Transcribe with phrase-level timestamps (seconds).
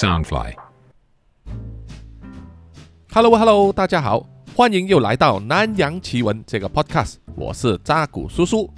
[0.00, 0.54] Soundfly。
[3.12, 4.26] Hello Hello，大家好，
[4.56, 8.70] 欢迎又来到南洋奇闻这个 podcast，我是扎古叔叔。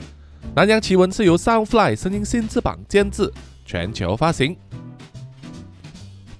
[0.53, 3.33] 南洋奇闻是由 Soundfly 声音新翅膀监制，
[3.65, 4.57] 全球发行。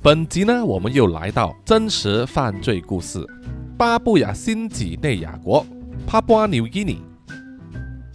[0.03, 3.25] 本集呢，我们又来到真实犯罪故事——
[3.79, 5.65] 巴布亚新几内亚国
[6.09, 6.99] （Papua New Guinea）。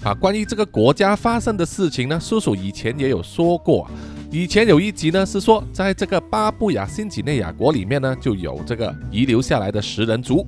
[0.04, 3.90] 啊，关于这个国家发生的事情呢，叔叔以前也有说过。
[4.30, 10.46] 以前有一集呢是说，在这个巴布亚新几内亚国里面呢，就有这个遗留下来的食人族。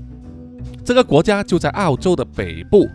[0.84, 2.90] 这个国家就在澳洲的北部，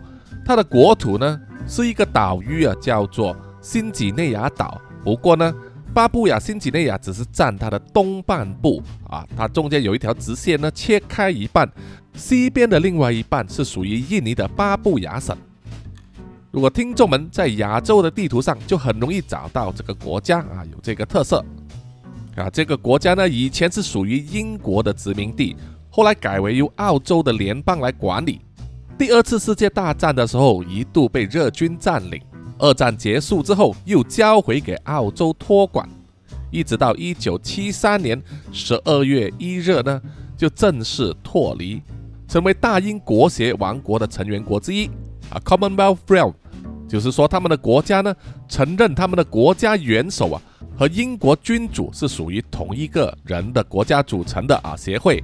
[0.45, 4.79] 它的国土呢是一个岛屿啊，叫做新几内亚岛。
[5.03, 5.51] 不过呢，
[5.91, 8.79] 巴布亚新几内亚只是占它的东半部
[9.09, 11.67] 啊，它中间有一条直线呢切开一半，
[12.13, 15.35] 西边的另外一半是属于印尼的巴布亚省。
[16.55, 21.43] 如果听众们在亚洲的地图上，就很容易找到这个国家啊，有这个特色
[22.37, 22.49] 啊。
[22.49, 25.53] 这个国家呢，以前是属于英国的殖民地，
[25.89, 28.39] 后来改为由澳洲的联邦来管理。
[28.97, 32.21] 第二次世界大战的时候，一度被日军占领。
[32.57, 35.85] 二战结束之后，又交回给澳洲托管，
[36.51, 40.01] 一直到一九七三年十二月一日呢，
[40.37, 41.81] 就正式脱离，
[42.29, 44.85] 成为大英国协王国的成员国之一
[45.29, 46.33] 啊，Commonwealth Realm。
[46.87, 48.15] 就是说，他们的国家呢，
[48.47, 50.41] 承认他们的国家元首啊
[50.77, 55.23] 和英国君主是属于同一个人的国家组成的啊协会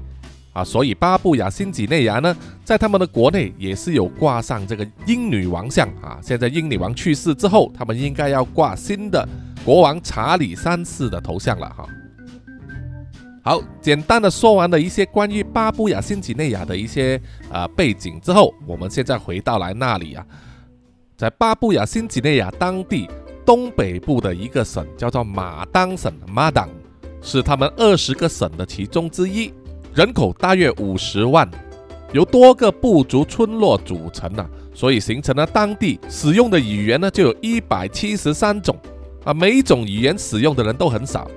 [0.53, 6.19] 啊，所以巴布亚新几内亚呢，在他们的国内也是有挂上这个英女王像啊。
[6.21, 9.27] 现在英女王去世之后，他们应该要挂新的
[9.63, 11.87] 国王查理三世的头像了哈。
[13.43, 20.25] 好，简单的说完了一些关于巴布亚新几内亚的一些呃背景之后，我们现在回到来那里啊。
[21.21, 23.07] 在巴布亚新几内亚当地
[23.45, 26.67] 东北部的一个省叫做马当省，马当
[27.21, 29.53] 是他们二十个省的其中之一，
[29.93, 31.47] 人口大约五十万，
[32.11, 38.75] 由多个部族村落组成啊，所以形成了当地使用的语言呢就有一百七十三种
[39.23, 41.29] 啊，每一种语言使用的人都很少，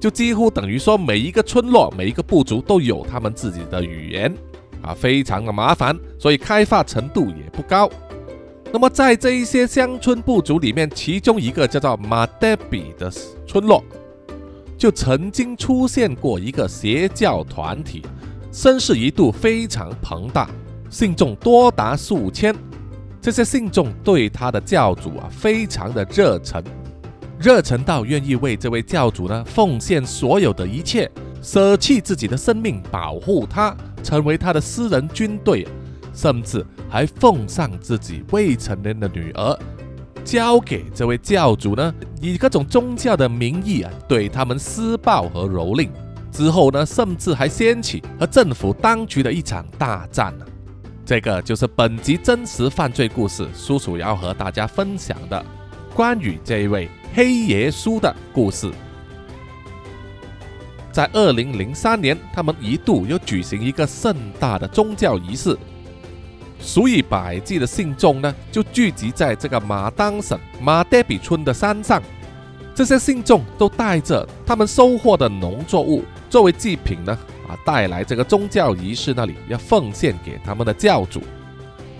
[0.00, 4.34] 就几乎等于说每一个村落每一个部族都有他们自己的语言
[4.82, 7.88] 啊，非常的麻烦，所以开发程度也不高。
[8.72, 13.12] 那么，在这一些乡村部族里面，其中一个叫做马德比的
[13.46, 13.84] 村落，
[14.78, 18.02] 就曾经出现过一个邪教团体，
[18.50, 20.48] 声势一度非常庞大，
[20.88, 22.54] 信众多达数千。
[23.20, 26.64] 这些信众对他的教主啊，非常的热忱，
[27.38, 31.08] 热忱到愿意为这位教主呢奉献所有的一切，
[31.42, 35.68] 舍弃自己的生命保护他，成为他的私人军队。
[36.12, 39.58] 甚至还奉上自己未成年的女儿，
[40.24, 45.88] 交给这位教主呢，以各种宗教的名义啊，对他们施暴和蹂躏。
[46.30, 50.46] 之后呢，甚至还掀起和政府当局的一场大战呢。
[51.04, 55.44] 这个就是本集真实犯罪故事，叔叔要和大家分享的
[55.94, 58.70] 关于这一位黑耶稣的故事。
[60.90, 65.56] 在二零零三年，他们一度又举行一个盛大的宗教仪式。
[66.62, 72.00] 数以百计的信众呢，就聚集在这个马当省马德比村的山上。
[72.74, 77.12] 这些信众都带着他们收获的农作物作为祭品呢，
[77.46, 81.20] 啊，带来这个宗教仪式那里要奉献给他们的教主。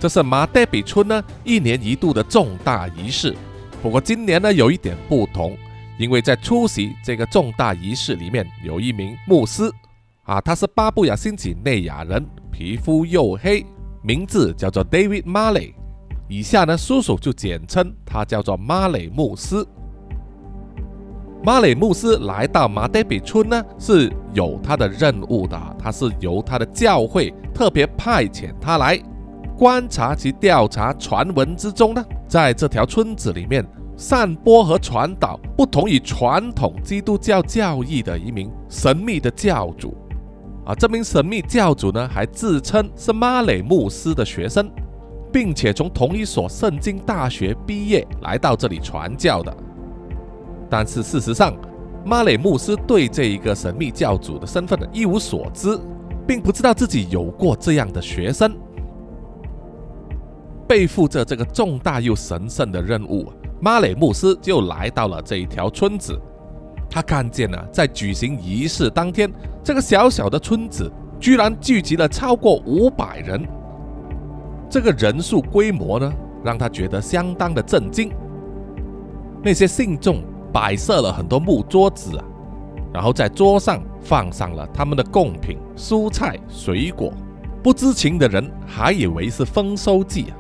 [0.01, 3.37] 这是马德比村呢一年一度的重大仪式。
[3.83, 5.57] 不过今年呢有一点不同，
[5.99, 9.71] 因为在出席这个重大仪式里面有一名牧师，
[10.23, 13.67] 啊，他是巴布亚新几内亚人，皮肤黝黑。
[14.05, 15.75] 名字叫做 David Marley，
[16.29, 19.65] 以下呢，叔叔就简称他叫做马雷牧师。
[21.45, 29.01] 马雷牧师来到马德比村呢，是有他的任务的，他是由他的教会特别派遣他来
[29.57, 33.65] 观察及调查传闻之中呢，在这条村子里面
[33.97, 39.97] 散播和传导不同于传统基督教教义的一名神秘的教主。
[40.65, 44.71] 啊，这名神秘教主呢，还自称是马雷牧师的学生，
[45.33, 49.57] 并且从同一所圣经大学毕业，来到这里传教的。
[50.71, 51.53] 但是事实上，
[52.05, 55.77] 马雷牧师对这一个神秘教主的身份呢一无所知，
[56.29, 58.57] 并不知道自己有过这样的学生。
[60.69, 66.17] 背负着这个重大又神圣的任务，马雷牧师就来到了这一条村子。
[66.95, 69.33] 他看见了，在举行仪式当天，
[69.65, 73.43] 这个小小的村子居然聚集了超过五百人。
[74.69, 76.13] 这个人数规模呢，
[76.45, 78.13] 让他觉得相当的震惊。
[79.43, 80.23] 那些信众
[80.53, 82.25] 摆设了很多木桌子啊，
[82.93, 87.11] 然后在桌上放上了他们的贡品、蔬菜、水果。
[87.63, 90.37] 不知情的人还以为是丰收季啊。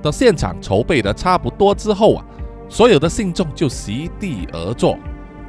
[0.00, 2.24] 等现场筹备的差不多之后啊，
[2.70, 4.96] 所有的信众就席地而坐，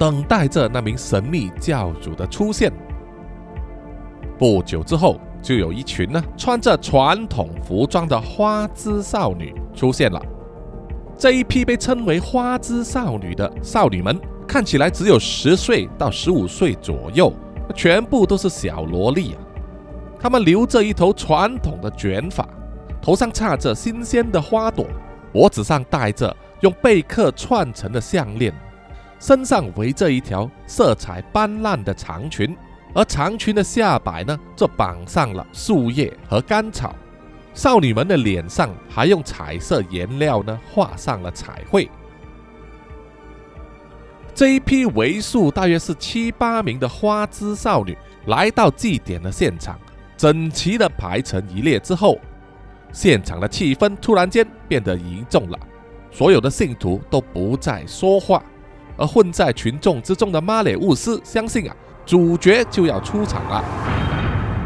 [0.01, 2.73] 等待着那名神秘教主的出现。
[4.35, 10.19] 不久之后，就有一群呢穿着传统服装的花枝少女出现了。
[11.15, 17.31] 这一批被称为“花枝少女”的少女们，看起来只有十岁到十五岁左右，
[17.75, 19.37] 全部都是小萝莉啊。
[20.19, 22.43] 她们留着一头传统的卷发，
[22.99, 24.83] 头上插着新鲜的花朵，
[25.31, 28.51] 脖子上戴着用贝壳串成的项链，
[29.21, 32.57] 身上围着一条色彩斑斓的长裙，
[32.91, 36.95] 而长裙的下摆呢，则绑上了树叶和干草。
[37.53, 41.87] 少女们的脸上还用彩色颜料呢画上了彩绘。
[44.33, 47.95] 这一批为数大约是七八名的花枝少女
[48.25, 49.77] 来到祭典的现场，
[50.17, 52.17] 整齐的排成一列之后，
[52.91, 55.59] 现场的气氛突然间变得凝重了。
[56.09, 58.43] 所有的信徒都不再说话，
[59.01, 61.75] 而混在群众之中的马里乌斯相信啊，
[62.05, 63.65] 主角就要出场了。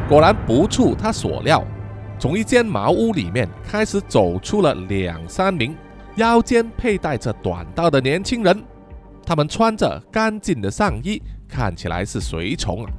[0.09, 1.63] 果然不出他所料。
[2.17, 5.75] 从一间茅屋里面开始走出了两三名
[6.15, 8.63] 腰间佩戴着短刀的年轻人，
[9.25, 12.91] 他们穿着干净的上衣，看起来是随从啊。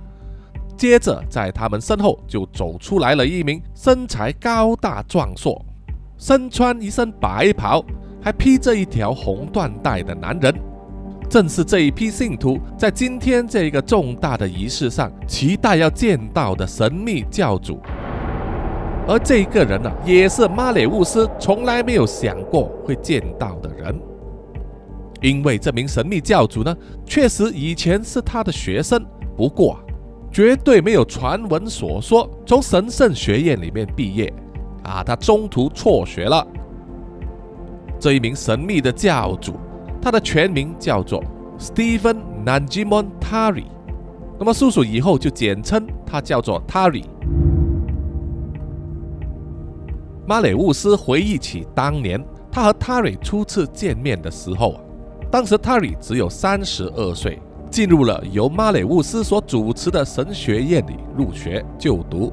[0.77, 5.65] 接着在他们身后就走出来了一名身材高大壮硕、
[6.19, 7.83] 身穿一身白袍，
[8.23, 10.55] 还披着一条红缎带的男人，
[11.29, 17.81] 正是这一批信徒在今天这个重大的仪式上期待要见到的神秘教主。
[19.09, 23.95] 而这个人呢，也是马里乌斯从来没有想过会见到的人，
[25.21, 29.05] 因为这名神秘教主呢，确实以前是他的学生，
[29.37, 29.79] 不过
[30.33, 34.33] 绝对没有传闻所说从神圣学院里面毕业
[34.83, 36.47] 啊，他中途辍学了。
[37.99, 39.55] 这一名神秘的教主，
[40.07, 41.21] 他的全名叫做
[41.59, 43.65] Stephen Nanjimon Tari，
[44.39, 47.03] 那么叔叔以后就简称他叫做 Tari。
[50.25, 54.81] 马里乌斯回忆起当年他和 Tari 初次见面的时候啊，
[55.29, 62.33] 当时 Tari 只有三十二岁，进入了由马里乌斯所主持的神学院里入学就读。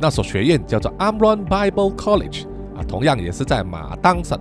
[0.00, 2.46] 那所学院叫做 Amron Bible College
[2.76, 4.36] 啊，同样也是在马当省。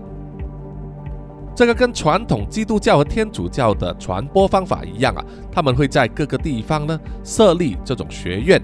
[1.58, 8.62] 这个跟传统基督教和天主教的传播方法一样啊，他们会在各个地方呢设立这种学院。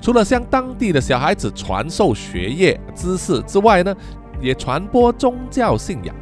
[0.00, 3.94] 除了向当地的小孩子传授学业知识之外呢，
[4.40, 6.12] 也传播宗教信仰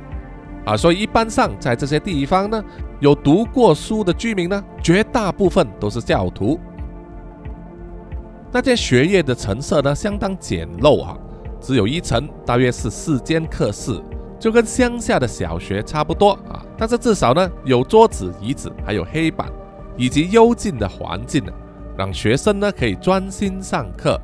[0.67, 2.63] 啊，所以一般上在这些地方呢，
[3.01, 6.61] 有读过书的居民呢，绝大部分都是教徒。
[8.53, 11.17] 那间学业的陈设呢，相当简陋啊，
[11.59, 13.99] 只有一层，大约是四间课室，
[14.39, 16.65] 就跟乡下的小学差不多啊。
[16.77, 19.51] 但是至少呢，有桌子、椅子，还有黑板，
[19.97, 21.53] 以及幽静的环境呢。
[21.99, 24.21] 让学生呢可以专心上课。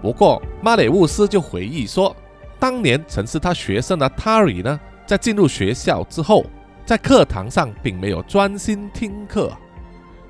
[0.00, 2.14] 不过马里乌斯就回忆说，
[2.58, 6.44] 当年曾是他学生的塔里呢，在进入学校之后，
[6.86, 9.52] 在课堂上并没有专心听课，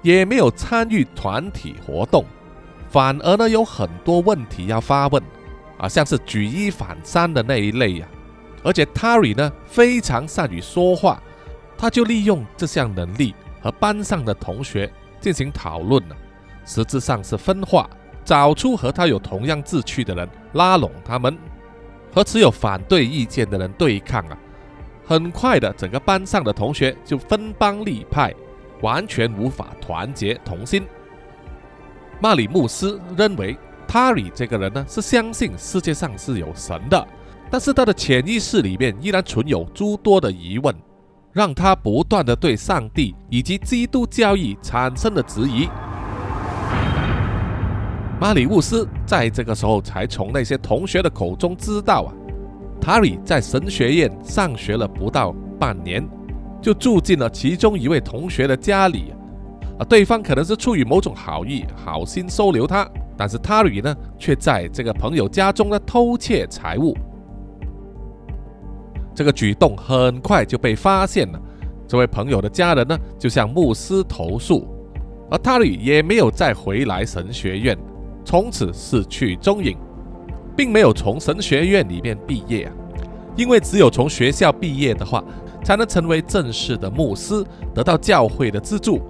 [0.00, 2.24] 也没有参与团体活动，
[2.88, 5.22] 反而呢有很多问题要发问，
[5.76, 8.08] 啊，像是举一反三的那一类呀。
[8.64, 11.22] 而且 Tari 呢非常善于说话，
[11.78, 14.90] 他就利用这项能力和班上的同学
[15.20, 16.16] 进行讨论了。
[16.64, 17.88] 实质上是分化，
[18.24, 21.36] 找出和他有同样志趣的人，拉拢他们，
[22.12, 24.38] 和持有反对意见的人对抗啊！
[25.06, 28.34] 很快的，整个班上的同学就分帮立派，
[28.80, 30.86] 完全无法团结同心。
[32.18, 33.54] 马里穆斯认为，
[33.86, 37.06] 塔里这个人呢是相信世界上是有神的，
[37.50, 40.74] 但是他的潜意识里面依然存有诸多的疑问，
[41.32, 45.68] 让他不断的对上帝以及基督教义产生了质疑。
[48.20, 52.10] 马里乌斯在这个时候才从那些同学的口中知道啊，
[52.80, 56.08] 塔里在神学院上学了不到半年，
[56.62, 59.12] 就住进了其中一位同学的家里
[59.78, 59.84] 啊。
[59.84, 66.96] 对方可能是出于某种好意，好心收留他，但是塔里呢，却在这个朋友家中呢偷窃财物。
[69.14, 71.40] 这个举动很快就被发现了，
[71.86, 74.66] 这位朋友的家人呢就向牧师投诉，
[75.30, 77.78] 而塔里也没有再回来神学院。
[78.24, 79.76] 从此失去踪影，
[80.56, 82.72] 并没有从神学院里面毕业啊，
[83.36, 85.22] 因为只有从学校毕业的话，
[85.62, 87.44] 才能成为正式的牧师，
[87.74, 89.00] 得到教会的资助。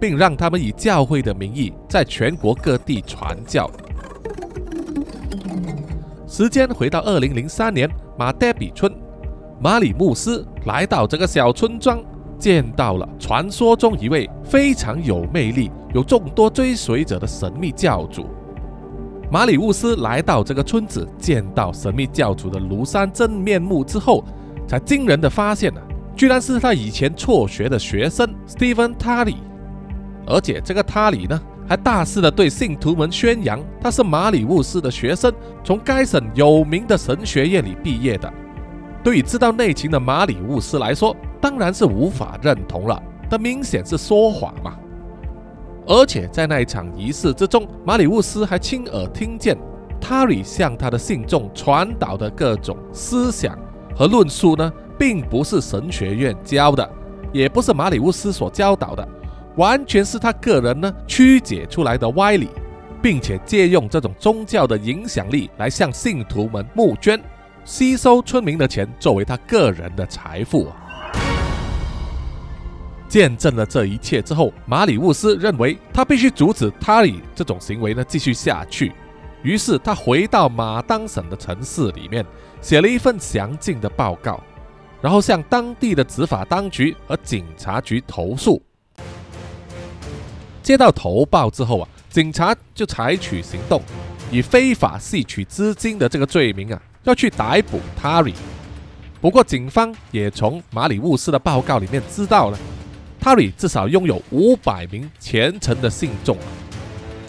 [0.00, 3.70] 并让他们以教会的名义在全国各地传教。
[6.26, 8.92] 时间回到二零零三年，马德比村，
[9.62, 12.02] 马里牧师来到这个小村庄，
[12.36, 18.26] 见到了传说中一位非常有魅力、有众多追随者的神秘教主。
[19.30, 24.24] 马里乌斯来到这个村子，见到神秘教主的庐山真面目之后，
[24.66, 25.80] 才惊人的发现啊，
[26.16, 29.36] 居然是他以前辍学的学生 Steven Tully，
[30.26, 38.28] 而且这个 Tully 呢，还大肆的对信徒们宣扬他是马里乌斯的学生，从该省有名的神学院里毕业的。
[39.02, 44.76] 对于知道内情的马里乌斯来说，当然是无法认同了，这明显是说谎嘛。
[45.86, 49.58] 而且在那一场仪式之中，马里乌斯还亲耳听见
[50.00, 53.58] 塔里向他的信众传导的各种思想
[53.96, 56.88] 和论述呢，并不是神学院教的，
[57.32, 59.08] 也不是马里乌斯所教导的，
[59.56, 62.48] 完全是他个人呢曲解出来的歪理，
[63.02, 67.20] 并且借用这种宗教的影响力来向信徒们募捐，
[67.64, 70.68] 吸收村民的钱作为他个人的财富。
[73.08, 78.92] 见证了这一切之后，马里乌斯认为他必须阻止塔里这种行为呢继续下去。
[79.42, 82.24] 于是他回到马当省的城市里面，
[82.60, 84.42] 写了一份详尽的报告，
[85.00, 88.62] 然后向当地的执法当局和警察局投诉。
[90.62, 93.82] 接到投报之后啊，警察就采取行动，
[94.30, 98.34] 以非法吸取资金的这个罪名啊，要去逮捕塔里。
[99.20, 102.58] 不过警方也从马里乌斯的报告里面知道了。
[103.20, 106.36] 塔里至少拥有五百名虔诚的信众，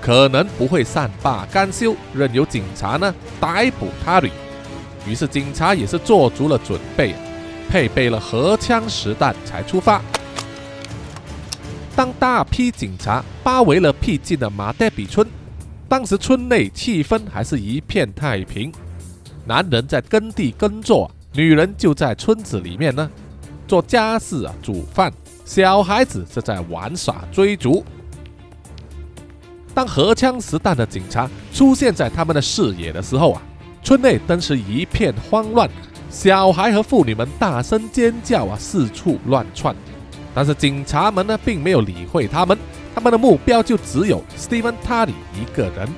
[0.01, 4.31] 可能不会善罢甘休，任由警察呢逮捕塔里。
[5.07, 7.13] 于是警察也是做足了准备，
[7.69, 10.01] 配备了荷枪实弹才出发。
[11.95, 15.27] 当大批警察包围了僻静的马代比村，
[15.87, 18.71] 当时村内气氛还是一片太平，
[19.45, 23.09] 男人在耕地耕作，女人就在村子里面呢
[23.67, 25.11] 做家事啊，煮饭。
[25.45, 27.83] 小孩子是在玩耍追逐。
[29.73, 33.41] 当荷枪实弹的警察出现在他们的视野的时候啊，
[33.83, 35.69] 村内顿时一片慌乱，
[36.09, 39.75] 小孩和妇女们大声尖叫啊，四处乱窜。
[40.33, 42.57] 但是警察们呢，并没有理会他们，
[42.95, 45.89] 他们的目标就只有 Steven Tully 一个人。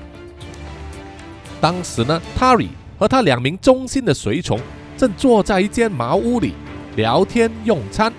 [1.61, 4.59] 当时呢，Tully 和他两名忠心的随从
[4.97, 6.53] 正坐在一间茅屋里
[6.95, 8.11] 聊天用餐。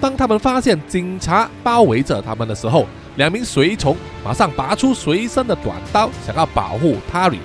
[0.00, 2.86] 当他们发现警察包围着他们的时候，
[3.16, 7.38] 两名随从马上拔出随身的短刀，想要保护塔里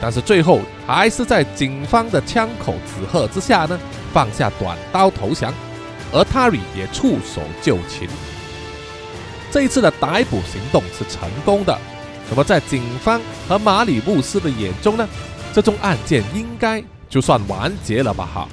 [0.00, 3.78] 但是最后还是在警方的枪口指喝之下呢，
[4.12, 5.52] 放下短刀投降，
[6.10, 8.08] 而塔里也束手就擒。
[9.50, 11.78] 这一次的逮捕行动是成功的。
[12.30, 15.08] 那么在警方和马里布斯的眼中呢，
[15.52, 18.26] 这宗案件应该就算完结了吧？
[18.26, 18.48] 哈。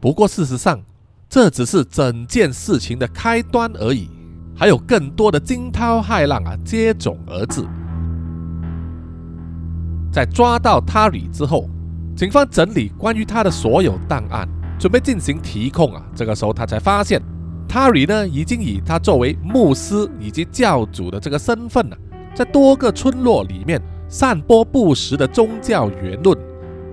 [0.00, 0.80] 不过事实上。
[1.28, 4.08] 这只是整件事情的开端而已，
[4.56, 7.66] 还有更多的惊涛骇浪啊接踵而至。
[10.12, 11.68] 在抓到塔里之后，
[12.16, 16.02] 警方整理关于他的所有档案，准备进行提控啊。
[16.14, 17.20] 这个时候，他才发现，
[17.68, 21.96] 塔里呢已经以他作为牧师以及教主的这个身份呢，
[22.36, 26.38] 在多个村落里面散播不实的宗教言论，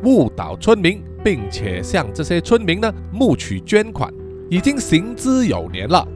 [0.03, 4.11] 误导村民，并且向这些村民呢募取捐款。
[4.49, 6.07] 已经行之有年了。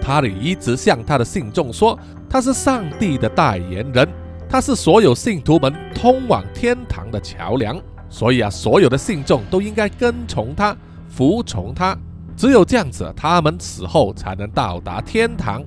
[0.00, 1.98] 他里一直向他的信众说，
[2.30, 4.08] 他是上帝的代言人，
[4.48, 7.78] 他是所有信徒们通往天堂的桥梁。
[8.08, 10.74] 所以啊，所有的信众都应该跟从他，
[11.08, 11.94] 服从他。
[12.34, 15.62] 只有这样子，他们死后才能到达天堂。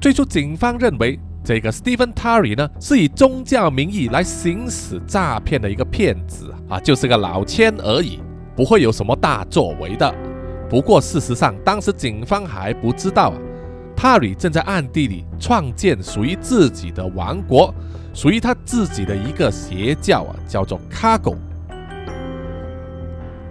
[0.00, 8.18] 最初，警方认为这个 Stephen Terry 呢，是以宗教名义来行使诈骗的一个骗子啊，就是个老千而已。
[8.56, 10.14] 不会有什么大作为的。
[10.70, 13.36] 不过事实上，当时警方还不知道啊，
[13.94, 17.74] 塔里正在暗地里创建属于自己的王国，
[18.14, 21.36] 属于他自己的一个邪教啊，叫做卡狗。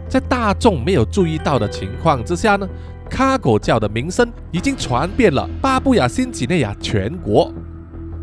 [0.09, 2.67] 在大众没有注意到的情况之下呢，
[3.09, 7.53] 卡狗教的名声已经传遍了巴布亚新几内亚全国，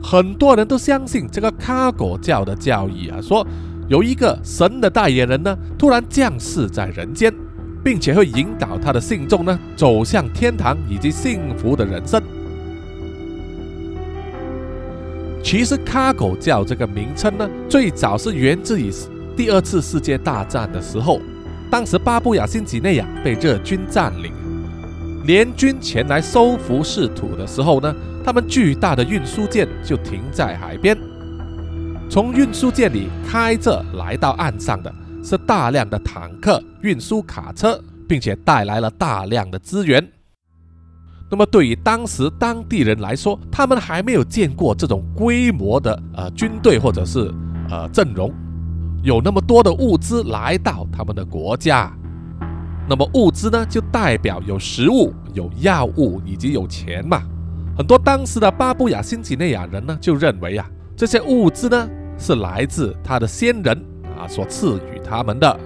[0.03, 3.47] 很多人都相信这个卡狗教的教义啊，说。
[3.89, 7.35] 有一个神的代言人呢，突然降世在人间，
[7.83, 12.23] 并且会引导他的信众呢走向天堂以及幸福的人生。
[15.43, 18.93] 其实，卡狗教这个名称呢，最早是源自于
[19.37, 21.21] 第二次世界大战的时候，
[21.69, 24.33] 当时巴布亚新几内亚被日军占领，
[25.25, 27.93] 联军前来收服失土的时候呢，
[28.25, 30.97] 他们巨大的运输舰就停在海边。
[32.09, 40.07] 从运输舰里开着来到岸上的是大量的坦克、运输卡车，并且带来了大量的资源。
[41.31, 47.33] 那么对于当时当地人来说，他们还没有见过这种规模的呃军队或者是
[47.71, 48.35] 呃阵容，
[49.05, 51.93] 有那么多的物资来到他们的国家。
[52.89, 57.23] 那么物资呢，就代表有食物、有药物以及有钱嘛。
[57.81, 63.75] 很多当时的巴布亚新几内亚人呢，就认为啊，这些物资呢是来自他的先人
[64.19, 65.59] 啊所赐予他们的。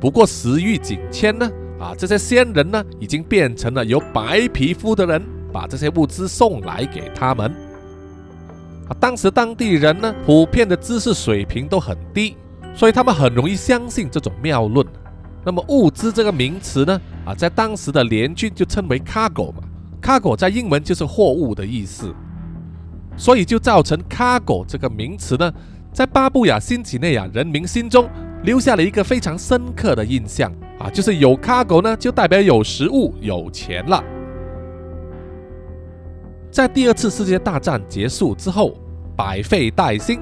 [0.00, 1.48] 不过时遇景迁呢。
[1.78, 7.54] 啊，这些先人呢，已经变成了由白皮肤的人把这些物资送来给他们。
[8.88, 12.36] 啊，当时当地人呢，普遍的知识水平都很低，
[12.74, 14.84] 所以他们很容易相信这种谬论。
[15.44, 19.62] 那么物资这个名词呢，啊，在当时的联军就称为 cargo 嘛
[20.08, 22.14] ，cargo 在英文就是货物的意思，
[23.14, 25.52] 所以就造成 cargo 这个名词呢，
[25.92, 28.08] 在巴布亚新几内亚人民心中
[28.42, 30.50] 留下了一个非常深刻的印象。
[30.78, 34.02] 啊，就是有 cargo 呢，就代表有食物、有钱了。
[36.50, 38.74] 在第二次世界大战结束之后，
[39.16, 40.20] 百废待兴，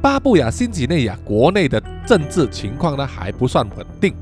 [0.00, 4.14] 巴布亚新几内亚国内的政治情况呢还不算稳定。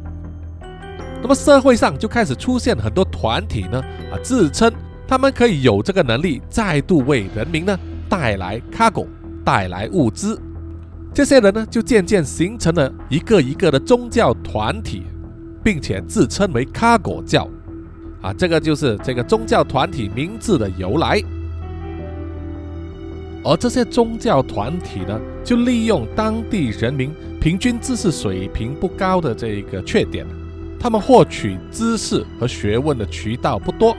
[1.22, 3.80] 那么社会上就开始出现很多团体呢，
[4.12, 4.72] 啊，自称
[5.08, 7.76] 他们可以有这个能力再度为人民呢
[8.08, 9.08] 带来 cargo，
[9.44, 10.40] 带来物资。
[11.12, 15.02] 这些人呢就渐渐形成了一个一个的宗教团体。
[15.60, 17.46] 并且自称为卡果教，
[18.22, 21.20] 啊，这个就是这个宗教团体名字的由来。
[23.44, 30.26] 而这些宗教团体呢，就利用当地人民平均知识水平不高的这一个缺点，
[30.80, 33.94] 他们获取知识和学问的渠道不多，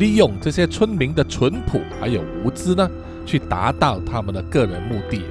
[0.00, 2.90] 利用这些村民的淳朴还有无知呢，
[3.26, 5.22] 去达到他们的个人目的。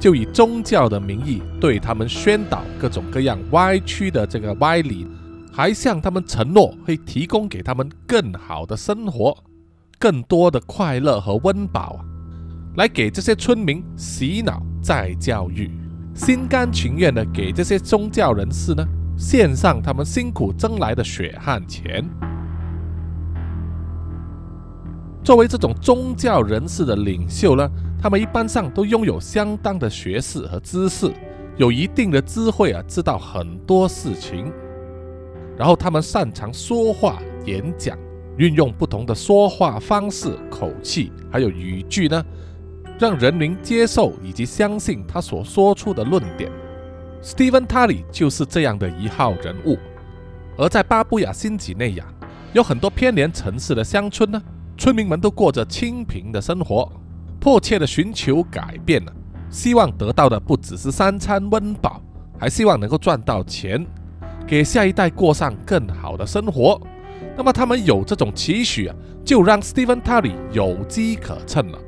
[0.00, 5.06] 就以宗教的名义对他们宣导各种各样歪曲的这个歪理，
[5.52, 9.36] 还向他们承诺会提供给他们更好的生活、
[9.98, 12.00] 更多的快乐和温饱啊，
[12.76, 15.70] 来给这些村民洗脑再教育，
[16.14, 18.82] 心甘情愿的给这些宗教人士呢
[19.18, 22.02] 献上他们辛苦挣来的血汗钱。
[25.24, 27.68] 作为这种宗教人士的领袖呢。
[28.00, 31.10] 他们一般上都拥有相当的学识和知识，
[31.56, 34.52] 有一定的智慧啊，知道很多事情。
[35.56, 37.96] 然后他们擅长说话、演讲，
[38.36, 42.22] 运用不同的说话方式、口气，还有语句呢，
[42.98, 46.52] 让人民接受以及相信他所说出的论点。
[47.22, 49.78] Stephen Tully 就是这样的一号人物。
[50.58, 52.04] 而在巴布亚新几内亚，
[52.52, 54.42] 有很多偏连城市的乡村呢，
[54.76, 56.90] 村民们都过着清贫的生活。
[57.40, 59.12] 迫切的寻求改变了，
[59.50, 62.00] 希望得到的不只是三餐温饱，
[62.38, 63.86] 还希望能够赚到钱，
[64.46, 66.80] 给下一代过上更好的生活。
[67.36, 71.78] 那么他们有这种期许啊，就让 Stephen Tully 有机可乘了。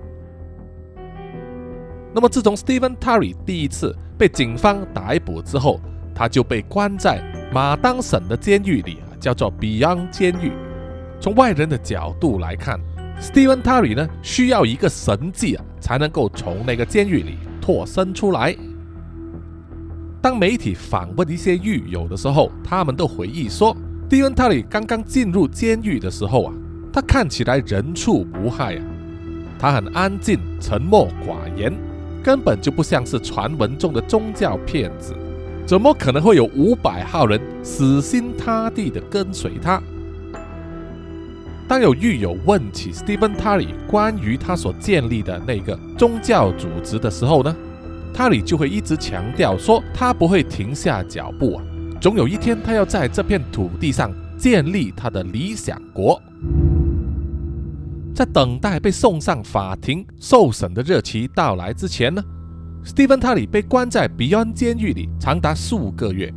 [2.13, 5.81] 那么自从 Stephen Tully 第一次被警方逮捕之后，
[6.15, 10.53] 他就被关在马当省的监狱里，叫做 Beyond 监狱。
[11.21, 12.79] 从外人的角度来看
[13.21, 18.55] ，Stephen Tully 呢，需要一个神迹啊，才能够从那个监狱里脱身出来。
[20.21, 23.77] 当媒体访问一些狱友的时候，他们都回忆说
[24.09, 26.53] ，Stephen Tully 刚刚进入监狱的时候啊，
[26.93, 28.83] 他看起来人畜无害啊，
[29.59, 31.73] 他很安静、沉默寡言，
[32.23, 35.15] 根本就不像是传闻中的宗教骗子，
[35.65, 39.81] 怎么可能会有五百号人死心塌地地跟随他？
[41.69, 47.55] 当有狱友问起 Stephen Tully 关于他所建立的那个宗教组织的时候呢
[48.15, 51.65] ，Tully 就会一直强调说他不会停下脚步啊，
[52.01, 56.23] 总有一天他要在这片土地上建立他的理想国。
[58.15, 62.23] 在等待被送上法庭受审的日期到来之前呢
[62.85, 66.33] ，Stephen Tully 被关在 Beyond 监狱里长达数个月，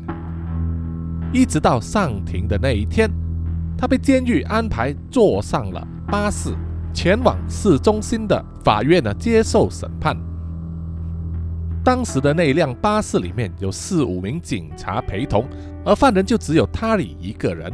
[1.32, 3.08] 一直到上庭的那一天。
[3.80, 6.54] 他被监狱安排坐上了巴士，
[6.94, 10.18] 前往市中心的法院呢接受审判。
[11.82, 15.48] 当时的那辆巴士里面有四五名警察陪同，
[15.86, 17.72] 而犯人就只有他里一个人。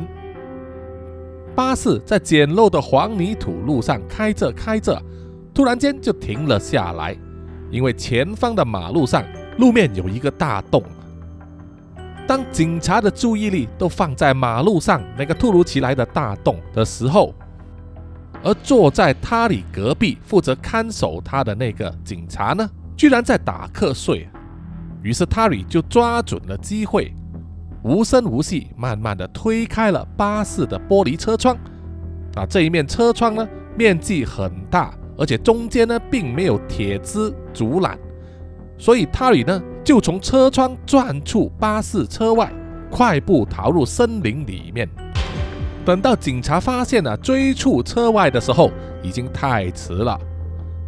[1.56, 5.02] 巴士在简陋的黄泥土路上开着开着，
[5.56, 7.18] 突然间就停了下来，
[7.72, 9.24] 因为前方的马路上
[9.58, 10.84] 路面有一个大洞。
[12.28, 17.34] 当警察的注意力都放在马路上那个突如其来的大洞的时候，
[18.44, 24.28] 而坐在他里隔壁负责看守他的那个警察呢，居然在打瞌睡。
[25.04, 27.14] 于是塔里就抓准了机会，
[27.84, 31.56] 无声无息、慢慢的推开了巴士的玻璃车窗。
[32.36, 37.96] 啊，这一面车窗呢，面积很大，而且中间呢，并没有铁丝阻拦，
[38.78, 39.62] 所以塔里呢。
[39.86, 42.52] 就从车窗钻出巴士车外，
[42.90, 44.90] 快步逃入森林里面。
[45.86, 48.72] 等到警察发现了追出车外的时候，
[49.04, 50.20] 已经太迟了。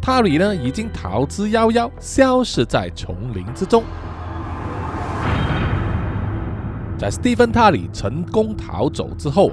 [0.02, 3.84] 塔里呢，已经逃之夭夭，消失在丛林之中。
[6.98, 9.52] 在斯蒂芬·塔里成功逃走之后，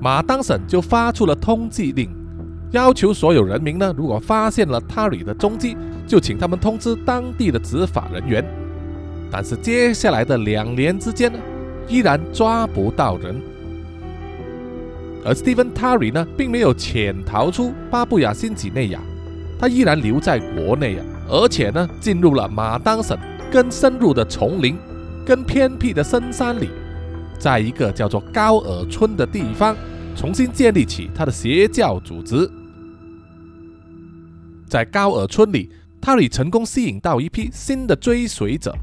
[0.00, 2.10] 马当省就发出了通缉令，
[2.72, 5.76] 要求所有人民呢，如果发现了塔里的踪迹，
[6.10, 8.44] 就请他们通知当地的执法人员。
[9.30, 11.38] 但是接下来的两年之间呢，
[11.86, 13.40] 依然抓不到人。
[15.24, 19.00] 而 Stephen Terry 呢，并没有潜逃出巴布亚新几内亚，
[19.56, 23.16] 他依然留在国内啊，而且呢，进入了马当省
[23.52, 24.76] 更深入的丛林、
[25.24, 26.70] 更偏僻的深山里，
[27.38, 29.76] 在一个叫做高尔村的地方，
[30.16, 32.50] 重新建立起他的邪教组织。
[34.66, 35.68] 在高尔村里
[36.00, 38.74] 塔里成功吸引到一批新的追随者。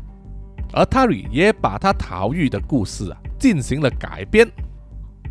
[0.73, 4.45] 而塔里也把他逃狱的故事啊进行了改编，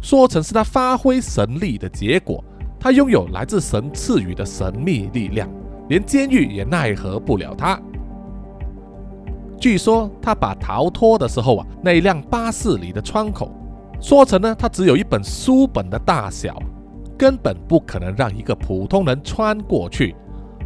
[0.00, 2.42] 说成是他发挥神力的结果。
[2.80, 5.48] 他拥有来自神赐予的神秘力量，
[5.88, 7.80] 连监狱也奈何不了他。
[9.58, 13.50] 据说他把逃脱的时候啊，那辆巴士里的窗口
[14.00, 16.62] 说成呢，他只有一本书本的大小，
[17.18, 20.14] 根本不可能让一个普通人穿过去。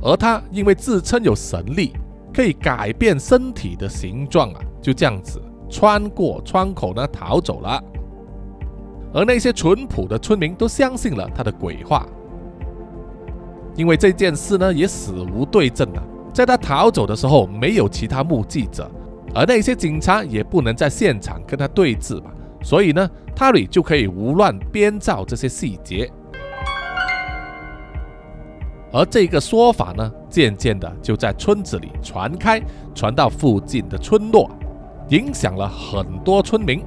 [0.02, 1.92] 而他因为自称有神力。
[2.32, 7.82] 可以改变身体的形状啊，就这样子穿过窗口呢逃走了。
[9.12, 12.06] 而那些淳朴的村民都相信了他的鬼话，
[13.74, 16.00] 因为这件事呢也死无对证啊。
[16.32, 18.88] 在他逃走的时候，没有其他目击者，
[19.34, 22.30] 而那些警察也不能在现场跟他对峙嘛，
[22.62, 26.08] 所以呢，塔里就可以胡乱编造这些细节。
[28.92, 32.60] 而这个说法呢，渐渐的就在村子里传开，
[32.94, 34.50] 传到附近的村落，
[35.10, 36.82] 影响了很多村民。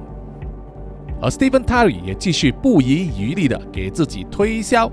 [1.22, 4.90] 而 Stephen Terry 也继续不遗余力的给自己推销，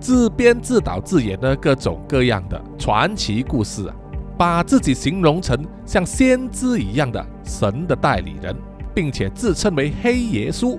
[0.00, 3.94] 自编自导自演的各种各样的传奇故事啊，
[4.36, 8.56] 把自己形容成像先知一样的神的代理人，
[8.92, 10.76] 并且自称为黑耶稣。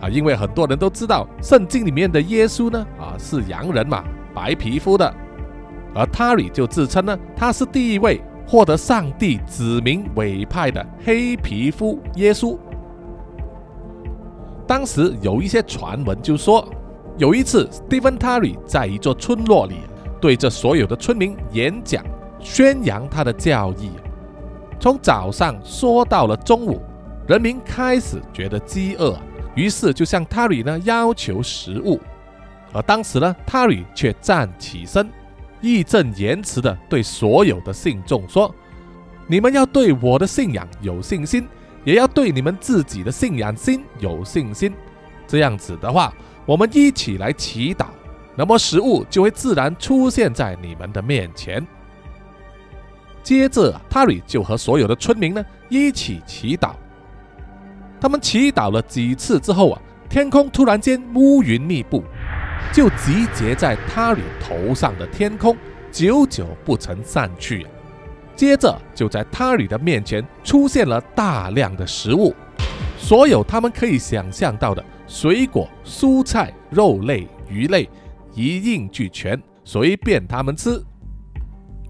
[0.00, 4.02] 啊，因为很多人都知道圣经里面的耶稣呢，啊是洋人嘛。
[4.34, 5.14] 白皮肤的，
[5.94, 12.58] 而塔里就自称呢，他是第一位获得上帝指名委派的黑皮肤耶稣。
[14.66, 16.66] 当时有一些传闻就说，
[17.16, 19.76] 有一次，Stephen Terry 在一座村落里
[20.20, 22.04] 对着所有的村民演讲，
[22.40, 23.90] 宣扬他的教义。
[24.80, 26.80] 从早上说到了中午，
[27.28, 29.16] 人民开始觉得饥饿，
[29.54, 32.00] 于是就向 Terry 呢要求食物。
[32.74, 35.08] 而当时呢，塔里却站起身，
[35.60, 38.52] 义正言辞地对所有的信众说
[39.28, 41.46] ：“你们要对我的信仰有信心，
[41.84, 44.74] 也要对你们自己的信仰心有信心。
[45.24, 46.12] 这样子的话，
[46.44, 47.86] 我们一起来祈祷，
[48.34, 51.64] 那么食物就会自然出现在你们的面前。”
[53.22, 56.72] 接着，啊塔里就和所有的村民呢一起祈祷。
[58.00, 62.02] 他们祈祷了几次之后啊，天空突然间乌云密布。
[62.72, 65.56] 就集结在他里头上的天空，
[65.92, 67.66] 久久不曾散去。
[68.34, 72.34] 接着，就在他里的面前出现了大量的食物，
[72.98, 77.88] 所有他们可以想象到的水果、蔬菜、肉类、鱼类，
[78.34, 80.82] 一应俱全，随便他们吃。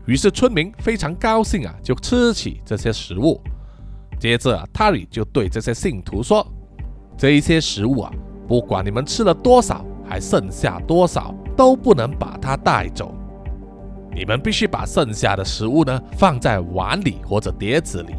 [0.06, 3.40] 于是村民非常高兴啊，就吃起这些食物。
[4.18, 6.46] 接着啊，塔里就对这些信徒说
[7.16, 8.12] ：“这一些食物啊，
[8.46, 9.82] 不管你们吃了多少。”
[10.14, 13.12] 还剩下多少都不能把它带走，
[14.14, 18.14] 你们必须把剩下的食物呢放在碗里或者碟子里。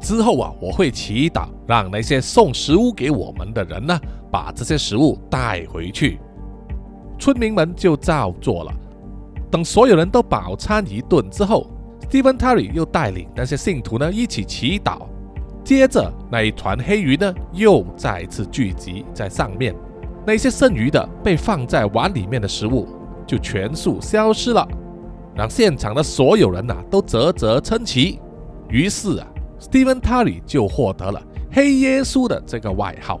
[0.00, 3.96] 之后啊，我会祈祷，让那些送食物给我们的人呢
[4.32, 6.18] 把这些食物带回去。
[7.20, 8.72] 村民们就照做了。
[9.48, 11.70] 等所有人都饱餐一顿之后
[12.10, 15.02] ，Stephen Terry 又带领那些信徒呢一起祈祷。
[15.62, 19.72] 接着，那一团黑云呢又再次聚集在上面。
[20.26, 22.86] 那些剩余的被放在碗里面的食物
[23.26, 24.66] 就全数消失了，
[25.34, 28.20] 让现场的所有人呐都啧啧称奇。
[28.68, 29.26] 于是啊
[29.60, 33.20] ，，Steven Tall 就获得了“黑耶稣”的这个外号。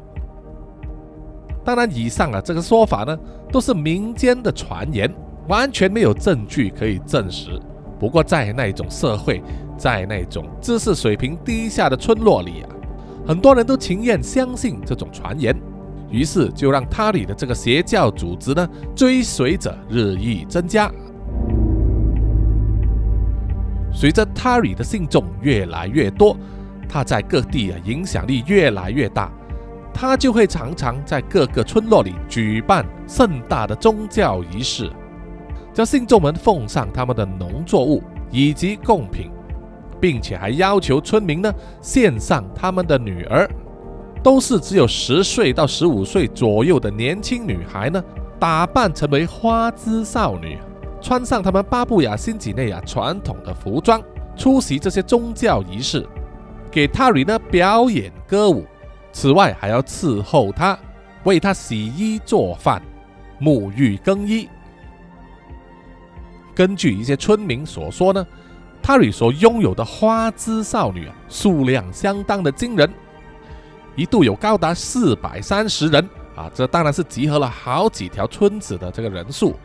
[1.64, 3.18] 当然，以上啊这个说法呢，
[3.50, 5.10] 都是民间的传言，
[5.48, 7.58] 完全没有证据可以证实。
[7.98, 9.42] 不过，在那种社会，
[9.76, 12.68] 在那种知识水平低下的村落里啊，
[13.26, 15.54] 很多人都情愿相信这种传言，
[16.10, 20.90] 于是就让他里的这个邪教组织呢，追随者日益增加。
[23.92, 26.36] 随着他里的信众越来越多，
[26.88, 29.30] 他在各地啊影响力越来越大，
[29.92, 34.90] 他就会常常在各个村落里举办盛大的宗教仪式。
[35.74, 39.30] 叫信众们奉上他们的农作物以及贡品，
[40.00, 43.48] 并且还要求村民呢献上他们的女儿，
[44.22, 48.02] 都是只有十岁到十五岁左右的年轻女孩呢，
[48.38, 50.58] 打扮成为花枝少女，
[51.00, 54.02] 穿上他们巴布亚新几内亚传统的服装，
[54.36, 56.06] 出席这些宗教仪式，
[56.70, 58.64] 给塔里呢表演歌舞。
[59.12, 60.78] 此外，还要伺候他，
[61.24, 62.82] 为他洗衣做饭、
[63.40, 64.48] 沐浴更衣。
[66.54, 68.26] 根据一些村民所说呢，
[68.82, 72.88] 塔里所拥有的花枝少女啊，数量相当的惊人，
[73.98, 79.56] 一度有高达四百三十人啊，这当然是集合了好几条村子的这个人数。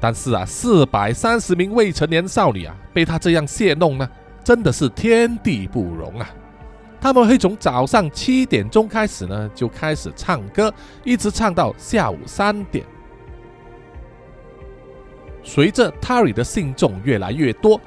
[0.00, 4.08] 但是啊，四百三十名未成年少女啊，被他这样戏弄呢，
[4.42, 6.26] 真的是天地不容啊！
[6.98, 10.72] 他们会从早上七点钟开始呢，就开始唱歌，
[11.04, 12.82] 一直唱到下午三点。
[15.42, 17.78] 随着 Tari 的信众越来越多，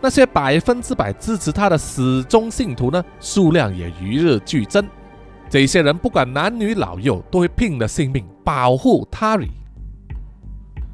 [0.00, 4.88] 那些百分之百支持他的死忠信徒呢，数量也与日俱增。
[5.50, 9.48] 这些人不管男女老幼，都会拼了性命保护 Tari。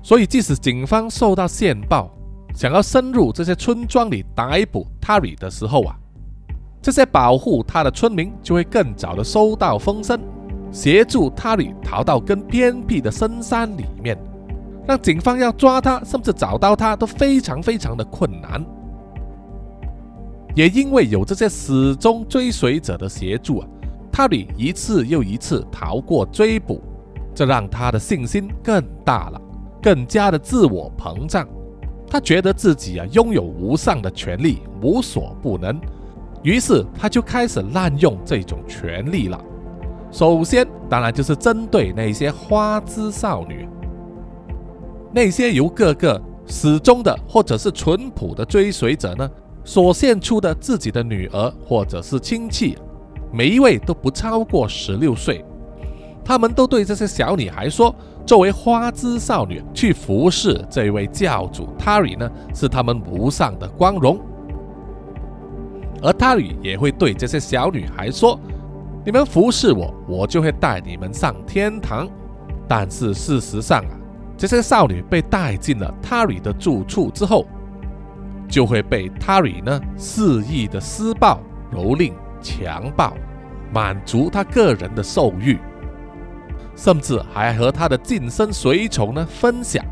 [0.03, 2.11] 所以，即使警方受到线报，
[2.55, 5.97] 想要深入这些村庄里逮捕 Tari 的时候啊，
[6.81, 10.21] 这些保护他的村民就会更早的收到风声，
[10.71, 14.17] 协助 Tari 逃到更偏僻的深山里面。
[14.87, 18.63] 让警方要抓他，甚至找到他都非常非常的困难。
[20.55, 23.69] 也因为有这些始终追随者的协助啊，
[24.15, 26.81] 塔里一次又一次逃过追捕，
[27.35, 29.43] 这让他的信心更大了，
[29.83, 31.45] 更加的自我膨胀。
[32.07, 35.81] 他觉得自己啊拥有无上的权力，无所不能，
[36.45, 39.45] 于是他就开始滥用这种权力了。
[40.13, 43.69] 首先，当然就是针对那些花枝少女。
[45.13, 49.29] 那些由各个始终的或者是淳朴的追随者呢，
[49.65, 52.79] 所献出的自己的女儿或者是亲戚，
[53.35, 55.45] 每一位都不超过十六岁。
[56.25, 57.93] 他们都对这些小女孩说
[58.25, 64.21] ：“作为花枝少女去服侍这位教主 Tari 呢，是他们无上的光荣。”
[66.01, 68.39] 而 Tari 也会对这些小女孩说
[69.05, 72.09] ：“你们服侍我，我就会带你们上天堂。”
[72.69, 73.99] 但是事实上啊。
[74.37, 77.47] 这些少女被带进了 Tari 的住处之后，
[78.49, 81.41] 就会被 Tari 呢肆意的施暴、
[81.73, 82.13] 蹂躏、
[82.45, 83.15] 强暴，
[83.73, 85.59] 满足他个人的兽欲，
[86.77, 89.83] 甚至还和他的近身随从呢分享。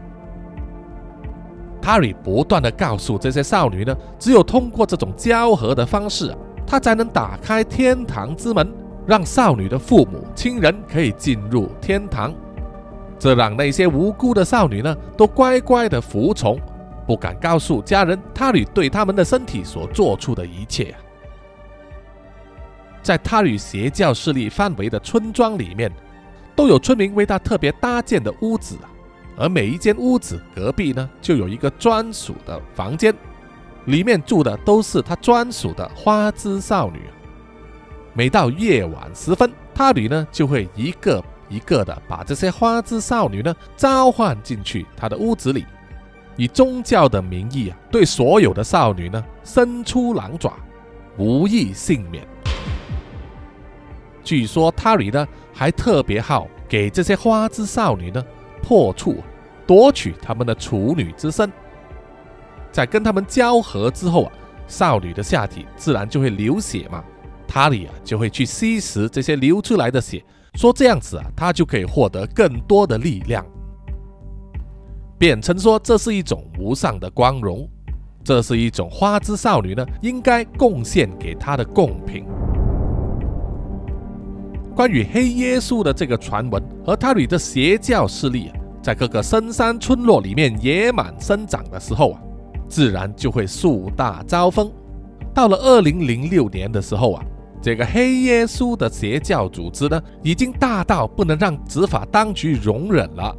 [1.80, 8.72] 塔里不断的告诉这些少女呢，只有通过这种交合的方式啊，他才能打开天堂之门，
[9.04, 12.32] 让少女的父母亲人可以进入天堂。
[13.18, 16.56] 这让那些无辜的少女呢，都乖乖的服从，
[17.04, 20.94] 不敢告诉家人他里对他们的身体所做出的一切。
[23.02, 25.92] 在他与邪教势力范围的村庄里面，
[26.54, 28.78] 都有村民为他特别搭建的屋子，
[29.36, 33.14] 而每一间屋子隔壁呢，就有一个专属的房间，
[33.86, 37.00] 里面住的都是他专属的花枝少女。
[38.14, 41.22] 每到夜晚时分，他女呢就会一个。
[41.48, 45.66] 一个的把这些花枝少女呢召唤进去他的屋子里，
[46.34, 50.54] 以宗教的名义啊，对所有的少女呢伸出狼爪，
[51.18, 52.26] 无一幸免。
[54.22, 58.24] 据说塔里呢还特别好给这些花枝少女呢
[58.62, 59.16] 破处，
[59.66, 61.50] 夺取他们的处女之身。
[62.70, 64.32] 在跟他们交合之后啊，
[64.66, 67.04] 少女的下体自然就会流血嘛，
[67.46, 70.24] 塔里啊就会去吸食这些流出来的血。
[70.54, 73.44] 说这样子啊，他就可以获得更多的力量，
[75.18, 77.68] 辩称说这是一种无上的光荣，
[78.22, 82.24] 这是一种花枝少女呢应该贡献给他的贡品。
[84.74, 88.50] 关于黑耶稣的这个传闻和他里的邪教势力
[88.82, 92.20] 在各个深山村落里面野蛮生长的时候啊，
[92.68, 94.72] 自然就会树大招风。
[95.34, 97.24] 到了二零零六年的时候啊，
[97.60, 103.36] 这个黑耶稣的邪教组织呢，已经大到不能让执法当局容忍了。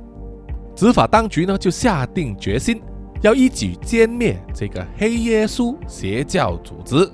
[0.76, 2.82] 执法当局呢，就下定决心
[3.22, 7.10] 要一举歼灭这个黑耶稣邪教组织，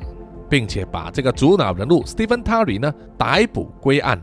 [0.49, 4.21] 并且把这个主脑人物 Stephen Tarry 呢逮捕归案。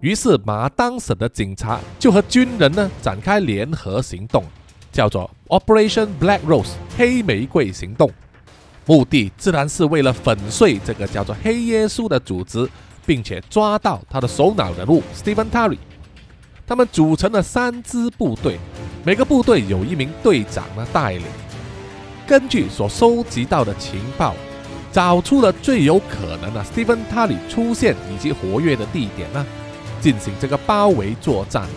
[0.00, 4.44] 于是马当省的警察就和军人呢展开联合行动，
[4.92, 8.10] 叫做 Operation Black Rose 黑玫瑰行动。
[8.86, 12.68] 目的自然是为了粉碎这个叫做黑耶稣的组织，
[13.04, 15.78] 并且抓到他的首脑人物 Stephen Tarry。
[16.66, 18.58] 他们组成了三支部队，
[19.04, 21.22] 每个部队有一名队长呢带领。
[22.26, 24.34] 根据所收集到的情报，
[24.98, 29.46] 找出了最有可能的 Stephen t a l y 出现以及活跃的地点呢，
[30.00, 31.68] 进行这个包围作战。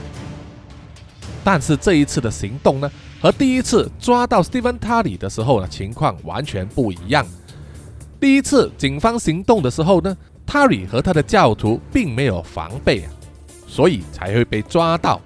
[1.44, 7.24] 但是这一次的行动呢，和第一次抓到 Stephen t a l y 的时候呢，情况完全不一样。
[8.20, 13.12] 第一次警方行动的时候呢 tary 和他的教徒并没有防备啊。
[13.68, 15.22] 所以才会被抓到。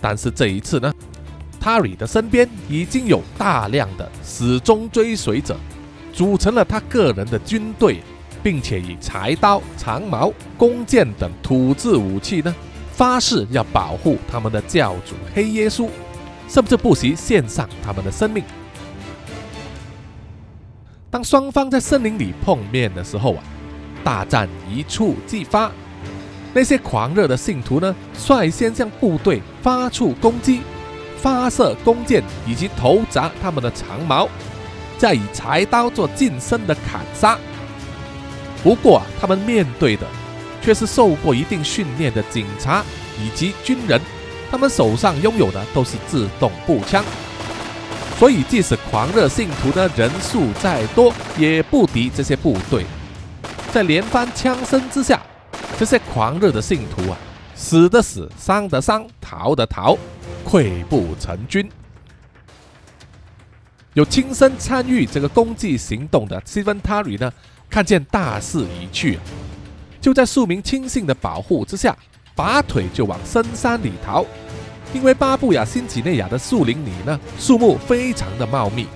[0.00, 0.94] 但是这一次呢
[1.60, 5.56] tary 的身边已经有大量的始终追随者，
[6.12, 8.00] 组成了他个人的军队，
[8.42, 12.54] 并且以柴刀、长矛、弓箭等土制武器呢，
[12.92, 15.88] 发誓要保护他们的教主黑耶稣，
[16.48, 18.42] 甚至不惜献上他们的生命。
[21.10, 23.42] 当双方在森林里碰面的时候啊，
[24.04, 25.70] 大战一触即发。
[26.52, 30.60] 那些狂热的信徒呢，率先向部队发出攻击，
[31.16, 34.28] 发射弓箭以及投砸他们的长矛，
[35.00, 37.38] 再以柴刀做近身的砍杀。
[38.62, 40.06] 不过啊，他们面对的
[40.60, 42.84] 却是受过一定训练的警察
[43.18, 43.98] 以及军人，
[44.50, 47.02] 他们手上拥有的都是自动步枪，
[48.18, 52.84] 所以即使狂热信徒的人数再多，也不敌这些部队。
[53.72, 55.20] 在连番枪声之下。
[55.78, 57.16] 这些狂热的信徒啊，
[57.54, 59.96] 死的死，伤的伤，逃的逃，
[60.46, 61.66] 溃不成军。
[63.94, 67.32] 有亲身参与这个攻击行动的 Stephen Tari 呢，
[67.68, 69.18] 看见大势已去，
[70.00, 71.96] 就在数名亲信的保护之下，
[72.36, 74.24] 拔腿就往深山里逃。
[74.94, 78.86] 因为巴布亚新几内亚的树林里呢，树木非常的茂密，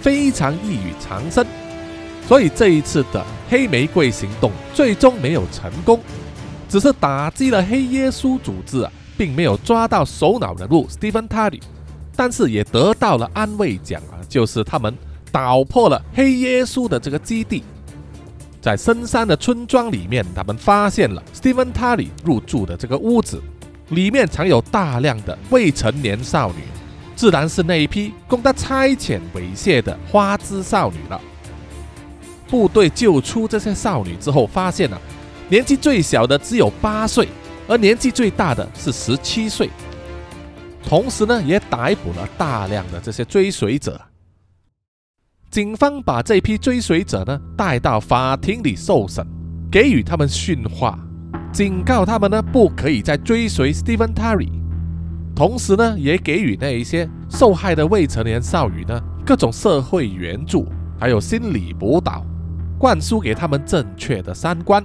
[0.00, 1.46] 非常易于藏身。
[2.26, 6.00] 所以这一次的黑玫瑰行动最终没有成功，
[6.68, 11.60] 只是打击了黑耶稣组织啊，并没有抓到首脑人物 Stephen Tari，
[12.16, 14.96] 但是也得到了安慰奖啊，就是他们
[15.32, 17.62] 捣破了黑耶稣的这个基地，
[18.60, 23.42] 在深山的村庄里面，他们发现了 Steven Tari 入住的这个屋子，
[23.88, 26.62] 里面藏有大量的未成年少女，
[27.16, 31.20] 自然是那一批供他差遣猥亵的花枝少女了。
[32.46, 35.00] 部队救出这些少女之后，发现了
[35.48, 37.26] 年纪最小的只有八岁，
[37.66, 39.68] 而年纪最大的是十七岁。
[40.86, 44.00] 同时呢，也逮捕了大量的这些追随者。
[45.50, 49.26] 警方把这批追随者呢带到法庭里受审，
[49.70, 50.98] 给予他们训话，
[51.52, 54.50] 警告他们呢不可以再追随 Stephen Terry。
[55.34, 60.68] 同时呢，也给予那一些受害的未成年少女呢各种社会援助，
[60.98, 62.24] 还有心理辅导。
[62.76, 64.84] 灌输给他们正确的三观。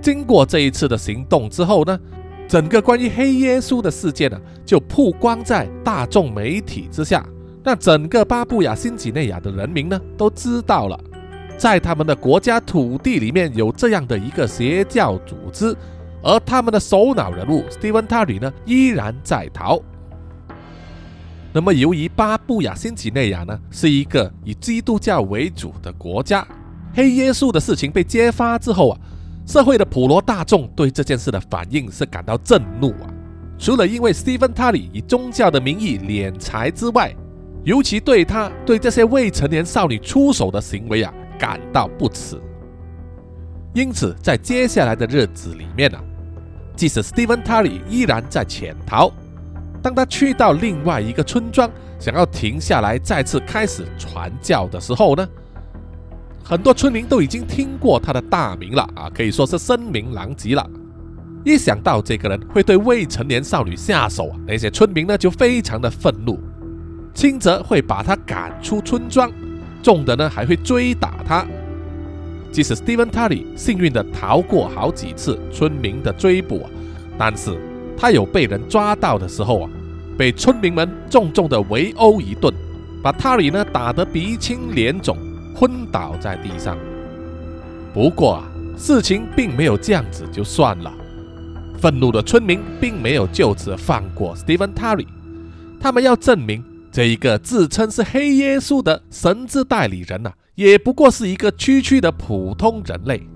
[0.00, 1.98] 经过这一次的行动之后呢，
[2.50, 4.36] 整个关于黑耶稣的事件呢，
[4.66, 7.24] 就曝光在大众媒体之下，
[7.62, 10.98] 让整个巴布亚新几内亚的人民呢都知道了，
[11.56, 15.76] 在他们的国家土地里面有这样的一个邪教组织，
[16.24, 19.80] 而他们的首脑人物 Steven t a r y 呢依然在逃。
[21.52, 26.44] 那么，由于巴布亚新几内亚呢是一个以基督教为主的国家，
[26.92, 28.98] 黑耶稣的事情被揭发之后啊，
[29.50, 33.10] 社会的普罗大众对这件事的反应是感到震怒啊。
[33.58, 37.12] 除了因为 Stephen Tari 以宗教的名义敛财之外，
[37.64, 42.40] 尤其对他对这些未成年少女出手的行为啊感到不耻。
[43.74, 45.98] 因此，在接下来的日子里面呢，
[46.76, 49.10] 即使 Stephen Tari 依然在潜逃。
[49.82, 55.28] 当他去到另外一个村庄，想要停下来再次开始传教的时候呢，
[56.42, 60.68] 很多村民都已经听过他的大名了啊，可以说是声名狼藉了。
[61.44, 66.38] 一想到这个人会对未成年少女下手啊，那些村民呢就非常的愤怒，
[67.14, 69.30] 轻则会把他赶出村庄，
[69.82, 71.46] 重的呢还会追打他。
[72.52, 76.70] 即使 Steven Tari 幸运的逃过好几次村民的追捕啊，
[77.16, 77.56] 但是。
[78.02, 79.70] 他有被人抓到的时候啊，
[80.16, 82.50] 被村民们重重的围殴一顿，
[83.02, 85.18] 把塔里呢打得鼻青脸肿，
[85.54, 86.76] 昏倒在地上。
[87.92, 88.44] 不过啊，
[88.76, 90.92] 事情并没有这样子就算了。
[91.78, 95.06] 愤怒的村民并没有就此放过 Stephen Terry，
[95.80, 103.26] 他们要证明这一个自称是黑耶稣的神之代理人呐，也不过是一个区区的普通人类。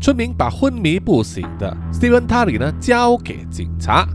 [0.00, 4.06] 村民把昏迷不醒的 Stephen Terry 呢交给警察，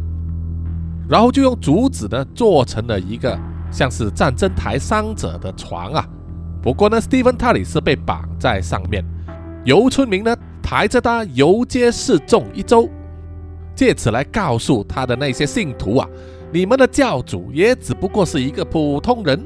[1.09, 3.37] 然后就用竹子呢做成了一个
[3.77, 6.03] 像是战争台伤者的床啊。
[6.63, 9.05] 不过呢，Stephen Terry 是被绑在上面，
[9.63, 10.35] 由村民呢。
[10.69, 12.89] 抬着他游街示众一周，
[13.73, 16.09] 借此来告诉他的那些信徒啊，
[16.51, 19.41] 你们的教主也只不过是一个普通人。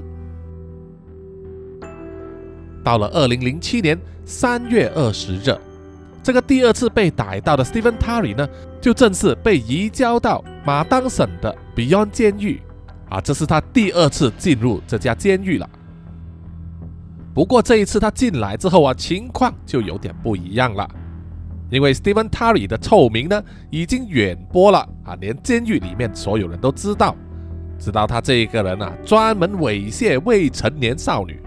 [2.84, 5.56] 到了二零零七年三月二十日，
[6.24, 8.50] 这个第二次被逮到的 Stephen Terry 呢，
[8.82, 12.60] 就正式被移交到马当省的 Beyond 监狱
[13.12, 15.70] 啊，这是他第二次进入这家监狱了。
[17.34, 20.90] 不过这一次他进来之后啊，情况就有点不一样了。
[21.70, 27.14] 因为 Steven Terry 的臭名呢，已经远播了啊，连监狱里面所有人都知道，
[27.78, 31.38] 知道他这一个人啊，专门猥亵未成年少女，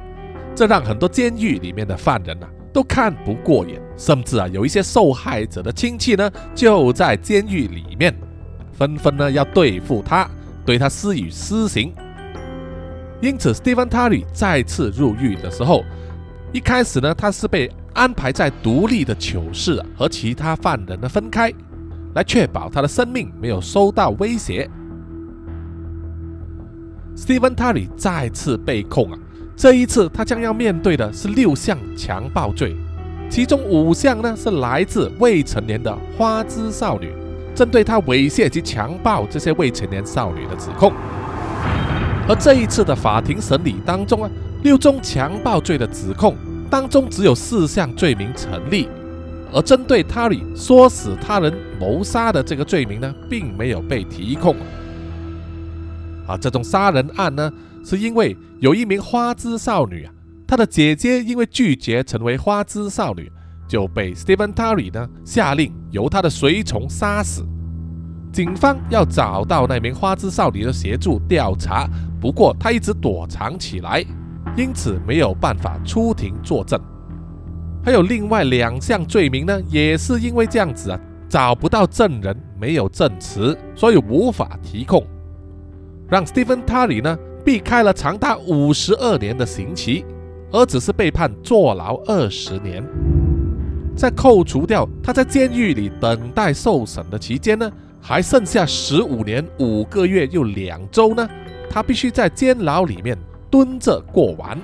[0.54, 8.14] 这让很多监狱里面的犯人呐，都看不过眼，甚至啊，有一些受害者的亲戚呢，就在监狱里面，
[8.72, 10.28] 纷纷呢要对付他，
[10.64, 11.92] 对他施以私刑。
[13.20, 15.84] 因此，Stephen Terry 再次入狱的时候，
[16.52, 17.70] 一开始呢，他是被。
[17.94, 21.48] 安排在独立的囚室和其他犯人的分开，
[22.16, 24.68] 来确保他的生命没有受到威胁。
[27.16, 29.18] Stephen Terry 再次被控啊，
[29.54, 32.74] 这一次他将要面对的是六项强暴罪，
[33.30, 37.12] 其中五项呢是来自未成年的花枝少女，
[37.54, 40.92] 针对他猥亵及强暴这些未成年少女的指控。
[42.28, 44.30] 而这一次的法庭审理当中啊，
[44.62, 46.36] 六宗强暴罪的指控。
[46.70, 48.88] 当中只有四项罪名成立，
[49.52, 54.56] 而针对他里唆使他人谋杀的这个罪名呢，并没有被提控。
[56.26, 57.52] 啊，这种杀人案呢，
[57.84, 60.12] 是因为有一名花枝少女啊，
[60.48, 63.30] 她的姐姐因为拒绝成为花枝少女，
[63.66, 67.44] 就被 Stephen Terry 呢下令由他的随从杀死。
[68.32, 71.88] 警方要找到那名花枝少女的协助调查，
[72.20, 74.04] 不过她一直躲藏起来。
[74.56, 76.80] 因此没有办法出庭作证，
[77.84, 85.04] 还有另外两项罪名呢，也是因为这样子啊，找不到证人，没有证词，所以无法提控，
[86.08, 90.04] 让 Stephen Terry 呢避开了长达五十二年的刑期，
[90.52, 92.84] 而只是被判坐牢二十年。
[93.96, 97.70] 在扣除掉他在监狱里等待受审的期间呢，
[98.00, 101.28] 还剩下十五年五个月又两周呢，
[101.70, 103.16] 他必须在监牢里面。
[103.50, 104.58] 蹲着过完，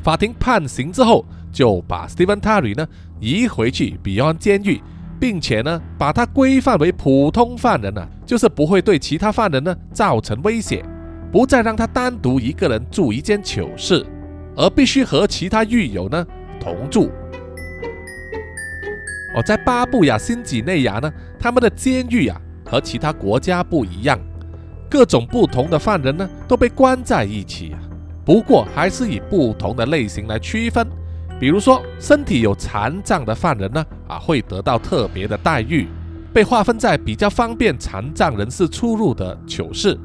[0.00, 2.86] 法庭判刑之后，就把 Steven Terry 呢
[3.18, 4.80] 移回去 Beyond 监狱，
[5.18, 10.84] 并且呢把他规范为普通犯人呢，就是不会对其他犯人呢造成威胁，
[11.32, 14.06] 不再让他单独一个人住一间囚室，
[14.54, 16.24] 而必须和其他狱友呢
[16.60, 17.10] 同住。
[19.34, 24.18] 哦，在巴布亚新几内亚呢，他们的监狱啊和其他国家不一样。
[24.88, 27.78] 各种不同的犯人呢，都被关在一起啊。
[28.24, 30.86] 不过还是以不同的类型来区分。
[31.40, 35.88] 比如说，身体有残障的犯人呢，啊，会得到特别的待遇，
[36.32, 39.98] 被划分在比较方便残障人士出入的囚室。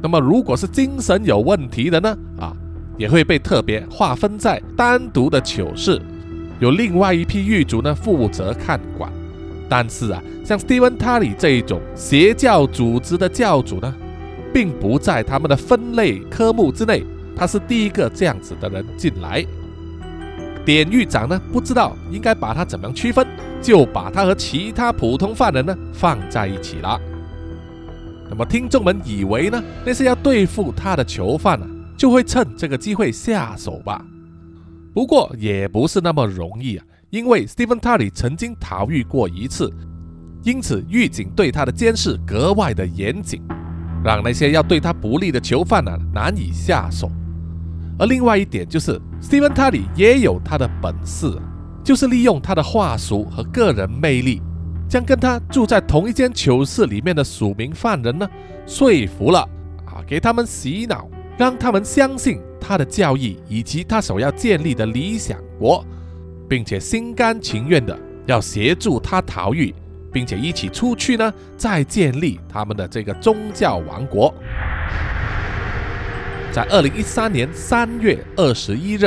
[0.00, 2.56] 那么，如果是精神有问题的呢，啊，
[2.96, 6.00] 也会被特别划分在单独的囚室，
[6.58, 9.12] 有另外一批狱卒呢负责看管。
[9.68, 13.92] 但是啊，像 Stephen Terry 这一种邪教组织的教主呢，
[14.54, 17.04] 并不在他们的分类科目之内。
[17.36, 19.44] 他是第一个这样子的人进来。
[20.64, 23.26] 典狱长呢，不知道应该把他怎么样区分，
[23.60, 27.00] 就把他和其他普通犯人呢放在一起了。
[28.30, 34.04] 那么听众们以为呢，那些要对付他的囚犯呢，就会趁这个机会下手吧？
[34.96, 36.86] 不过也不是那么容易啊。
[37.10, 39.70] 因为 Stephen Terry 曾经逃狱过一次，
[40.42, 43.42] 因此狱警对他的监视格外的严谨，
[44.02, 47.12] 让那些要对他不利的囚犯呢难以下手。
[47.98, 51.30] 而另外一点就是 Stephen Terry 也有他的本事，
[51.84, 54.40] 就是利用他的话术和个人魅力，
[54.88, 58.26] 将跟他住在同一间囚室里面的署名犯人呢
[58.66, 59.40] 说服了
[59.84, 65.84] 啊，给他们洗脑，让他们相信他的教义以及他所要建立的理想国。
[66.48, 69.74] 并且心甘情愿的要协助他逃狱，
[70.12, 74.32] 并且一起出去呢，再建立他们的这个宗教王国。
[76.52, 79.06] 在二零一三年三月二十一日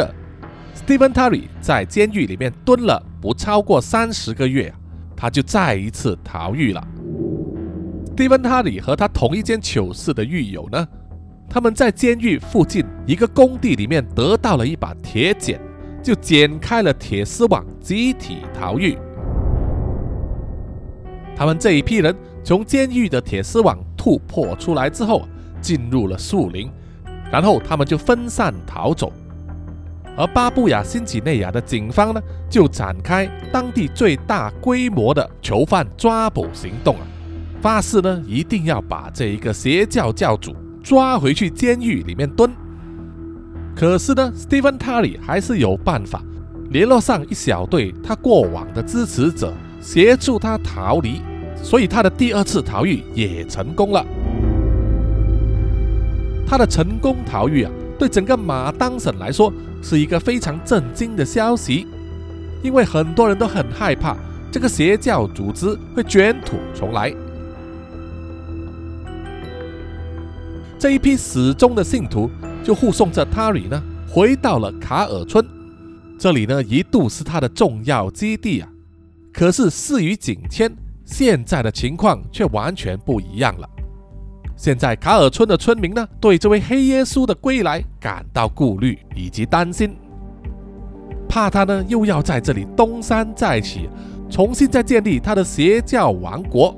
[0.75, 4.73] ，Stephen Terry 在监狱里面蹲了不超过三十个月，
[5.15, 6.87] 他就再一次逃狱了。
[8.17, 10.85] Stephen Terry 和他同一间囚室的狱友呢，
[11.49, 15.59] 他们在监狱附近一个工地里面得到了一把铁剪，
[16.03, 18.95] 就剪开了铁丝网，集体逃狱。
[21.35, 25.27] 他们这一批人从监狱的铁丝网突破出来之后，
[25.59, 26.69] 进入了树林，
[27.31, 29.11] 然后他们就分散逃走。
[30.15, 37.07] 而巴布亚新几内亚的警方呢，就展开当地最大规模的囚犯抓捕行动啊，
[37.61, 42.51] 发誓呢一定要把这一个邪教教主抓回去监狱里面蹲。
[43.75, 46.21] 可是呢，Stephen Terry 还是有办法
[46.69, 51.21] 联络上一小队他过往的支持者，协助他逃离。
[51.61, 54.05] 所以他的第二次逃狱也成功了。
[56.47, 59.51] 他的成功逃狱啊，对整个马当省来说
[59.81, 61.85] 是一个非常震惊的消息，
[62.63, 64.15] 因为很多人都很害怕
[64.49, 67.13] 这个邪教组织会卷土重来。
[70.79, 72.31] 这一批死忠的信徒
[72.63, 75.45] 就护送着 Terry 呢，回到了卡尔村，
[76.17, 78.69] 这里呢一度是他的重要基地啊。
[79.33, 80.71] 可是事与境迁。
[81.11, 83.67] 现在的情况却完全不一样了。
[84.55, 89.97] 现在卡尔村的村民呢，对这位黑耶稣的归来感到顾虑以及担心，
[91.27, 93.89] 怕他呢又要在这里东山再起，
[94.29, 96.77] 重新再建立他的邪教王国。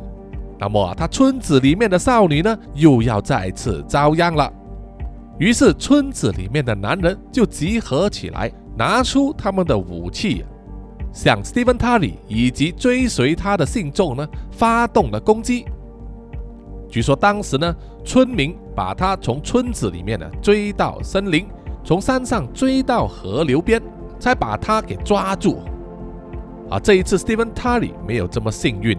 [0.61, 4.53] 那么他村子里面的少女呢，又要再次遭殃了。
[5.39, 10.45] 于是村子里面的男人就集合起来，拿出他们的武器。
[11.11, 15.65] 向 Stephen Terry 以及追随他的信众呢发动了攻击。
[16.87, 21.47] 据说当时呢，村民把他从村子里面呢追到森林，
[21.83, 23.81] 从山上追到河流边，
[24.19, 25.57] 才把他给抓住。
[26.69, 28.95] 啊，这一次 Stephen Terry 没有这么幸运。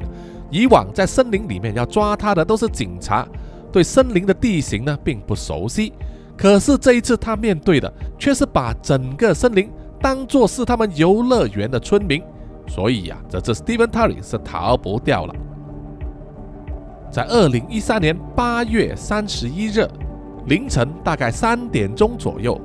[0.53, 3.27] 以往在森林里面要抓他的都是警察，
[3.73, 5.93] 对森林的地形呢并不熟悉。
[6.37, 9.69] 可是这一次他面对的却是把整个森林。
[10.01, 12.21] 当做是他们游乐园的村民，
[12.67, 15.35] 所以呀，这次 Steven Terry 是逃不掉了。
[17.09, 19.89] 在二零一三年八月三十一日
[20.47, 22.61] 凌晨大概三点钟左右，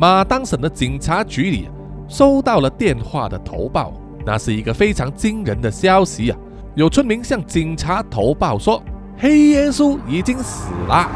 [0.00, 1.68] 马当省的警察局里
[2.08, 3.92] 收到了电话的投报，
[4.24, 6.38] 那是一个非常惊人的消息啊！
[6.78, 8.80] 有村民向警察投报说，
[9.18, 11.10] 黑耶稣已经死了。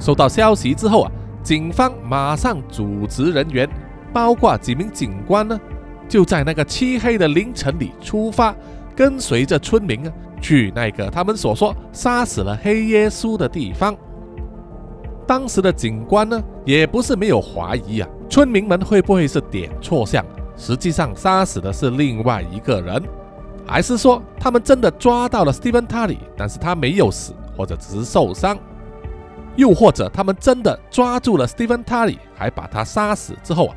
[0.00, 1.12] 收到消息之后啊。
[1.44, 3.68] 警方马上组织人员，
[4.12, 5.60] 包括几名警官呢，
[6.08, 8.54] 就在那个漆黑的凌晨里出发，
[8.94, 13.96] 跟随着村民啊，去那个他们所说杀死了黑耶稣的地方。
[15.26, 20.24] 当时的警官呢，也不是没有怀疑啊，村民们会不会是点错相？
[20.56, 23.02] 实际上杀死的是另外一个人，
[23.66, 28.58] 还是说他们真的抓到了 Stephen Terry，但是他没有死，或者只是受伤？
[29.56, 33.76] 又或者他们真的抓住了 Stephen Terry，还把他杀死之后啊，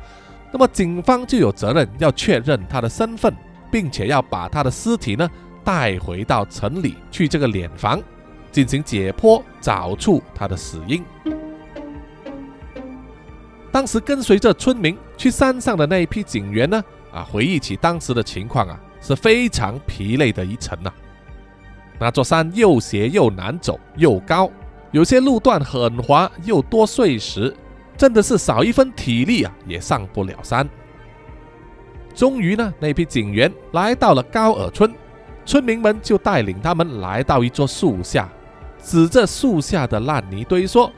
[0.52, 3.34] 那么警方就有责任要确认他的身份，
[3.70, 5.28] 并且要把他的尸体呢
[5.62, 8.00] 带回到城里去这个殓房
[8.50, 11.04] 进行解剖，找出他的死因。
[13.70, 16.82] 当时跟随着村民去山上的那一批警员呢，
[17.12, 20.92] 啊，回忆起当时的情况啊，是非常疲累的一程呐。
[21.98, 24.50] 那座山又斜又难走，又高。
[24.92, 27.54] 有些路段很滑，又多碎石，
[27.96, 30.68] 真的是少一分体力啊，也上不了山。
[32.14, 34.94] 终于呢，那批警员来到了高尔村，
[35.44, 38.28] 村民们就带领他们来到一座树下，
[38.82, 40.90] 指着树下的烂泥堆说：“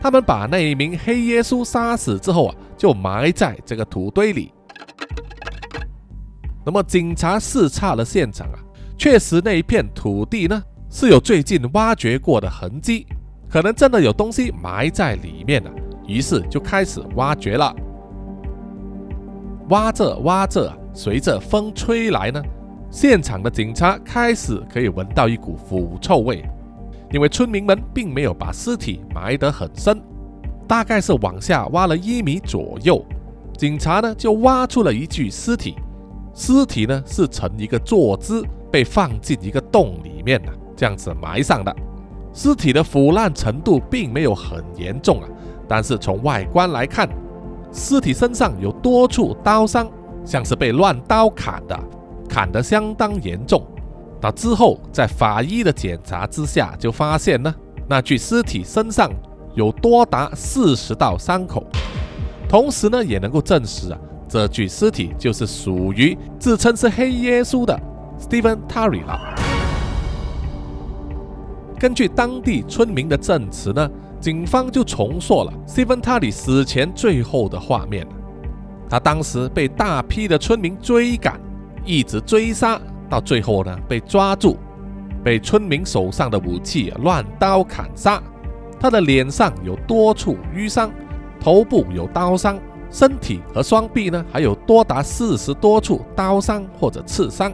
[0.00, 4.52] 他们把那一名黑耶稣杀死之后啊，就埋在这个土堆里。”
[6.68, 8.60] 那么警察视察了现场啊，
[8.98, 13.06] 确实那一片土地呢是有最近挖掘过的痕迹。
[13.48, 15.70] 可能真的有东西埋在里面了，
[16.06, 17.74] 于是就开始挖掘了。
[19.70, 22.42] 挖着挖着，随着风吹来呢，
[22.90, 26.44] 现场的警察开始可以闻到一股腐臭味，
[27.10, 29.98] 因为村民们并没有把尸体埋得很深，
[30.66, 33.02] 大概是往下挖了一米左右。
[33.56, 35.74] 警察呢就挖出了一具尸体，
[36.38, 41.74] 尸体呢是呈一个坐姿，被放进一个洞里面的，这样子埋上的。
[42.32, 45.28] 尸体的腐烂程度并没有很严重啊，
[45.66, 47.08] 但是从外观来看，
[47.72, 49.90] 尸体身上有多处刀伤，
[50.24, 51.76] 像是被乱刀砍的，
[52.28, 53.60] 砍得相当严重。
[54.20, 57.52] 那之后，在法医的检查之下，就发现呢，
[57.88, 59.10] 那具尸体身上
[59.56, 61.64] 有多达四十道伤口，
[62.48, 63.98] 同时呢，也能够证实啊，
[64.28, 67.80] 这具尸体就是属于自称是黑耶稣的
[68.20, 69.18] Stephen Tarry 了。
[71.78, 73.88] 根据当地村民的证词呢，
[74.20, 78.06] 警方就重塑了 Stephen Tarry 死前最后的画面。
[78.90, 81.40] 他当时被大批的村民追赶，
[81.84, 84.56] 一直追杀，到最后呢，被抓住，
[85.22, 88.22] 被村民手上的武器乱刀砍杀。
[88.80, 90.90] 他的脸上有多处淤伤，
[91.40, 92.58] 头部有刀伤，
[92.90, 97.52] 身体和双臂呢还有多达四十多处刀伤或者刺伤，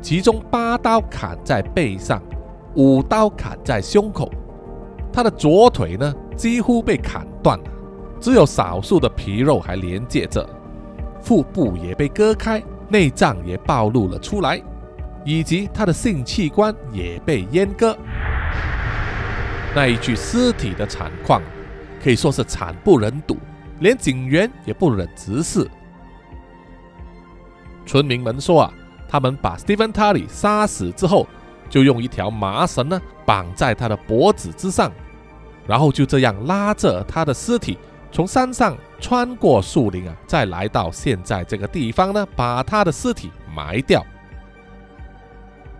[0.00, 2.22] 其中八刀砍在背上，
[2.74, 4.30] 五刀砍在胸口。
[5.12, 7.64] 他的左腿呢几乎被砍断了，
[8.20, 10.46] 只有少数的皮肉还连接着，
[11.22, 14.62] 腹部也被割开，内脏也暴露了出来，
[15.24, 17.96] 以及他的性器官也被阉割。
[19.74, 21.40] 那一具尸体的惨况
[22.02, 23.38] 可以说是惨不忍睹，
[23.80, 25.68] 连警员也不忍直视。
[27.84, 28.74] 村民们说啊，
[29.08, 31.26] 他们把 Stephen Tully 杀死之后，
[31.68, 34.90] 就用一条麻绳呢绑在他的脖子之上，
[35.66, 37.78] 然后就这样拉着他的尸体
[38.10, 44.04] 从山上穿过树林啊，再来到现在这个地方呢，把他的尸体埋掉。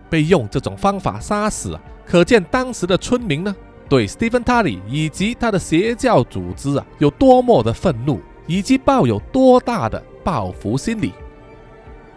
[0.09, 3.53] 被用这种方法杀死啊，可见当时的村民呢。
[3.89, 11.13] 对 Stephen Tully 以及他的邪教组织啊，有多么的愤怒，以及抱有多大的报复心理。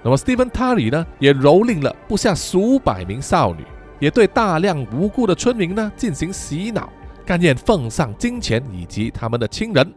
[0.02, 3.64] 那么 Stephen Tully 呢，也蹂躏了不下数百名少女，
[3.98, 6.90] 也对大量无辜的村民呢进行洗脑，
[7.24, 9.92] 甘愿奉上金钱以及他们的亲人。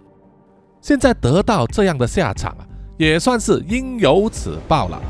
[0.82, 2.68] 现在得到这样的下场啊，
[2.98, 5.02] 也算是应有此报了。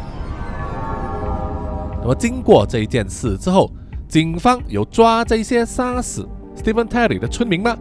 [2.01, 3.71] 那么经过这一件事之后，
[4.07, 6.27] 警方有抓这些杀死。
[6.55, 7.77] Stephen Terry 的村民吗？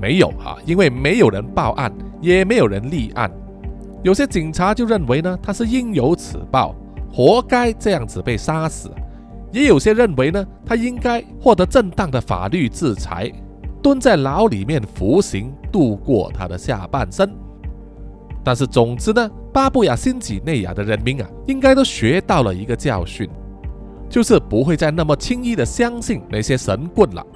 [0.00, 3.30] 没有啊，因为没有人报案，也没有人立案。
[4.02, 6.74] 有些警察就认为呢，他是应有此报，
[7.10, 8.90] 活该这样子被杀死；
[9.50, 13.32] 也有些认为呢，他应该获得正当的法律制裁，
[13.82, 17.30] 蹲在牢里面服刑，度过他的下半生。
[18.42, 23.26] 但是总之呢，巴布亚新几内亚的人民啊，应该都学到了一个教训，
[24.10, 27.26] 就是不会再那么轻易的相信那些神棍了。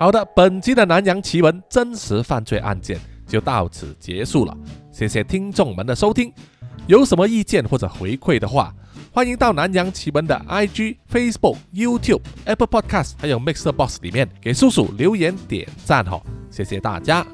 [0.00, 2.96] 好的，本集的南洋奇闻真实犯罪案件
[3.26, 4.56] 就到此结束了。
[4.92, 6.32] 谢谢听众们的收听，
[6.86, 8.72] 有什么意见或者回馈的话，
[9.12, 17.26] 欢迎到南洋奇闻的 IG、Facebook、YouTube、Apple Podcast 还有 Mixer Box 里面给叔叔留言点赞哈，谢谢大家。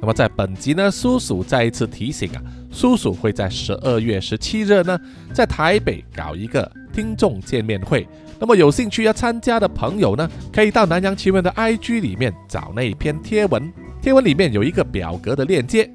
[0.00, 4.98] 那么在本集呢，叔叔再一次提醒啊，叔叔会在十二月十七日呢，
[5.32, 8.04] 在台北搞一个听众见面会。
[8.40, 13.70] 那么有兴趣要参加的朋友呢，可以到南洋奇闻的 IG 里面找那一篇贴文，
[14.00, 15.88] 贴文里面有一个表格的链接，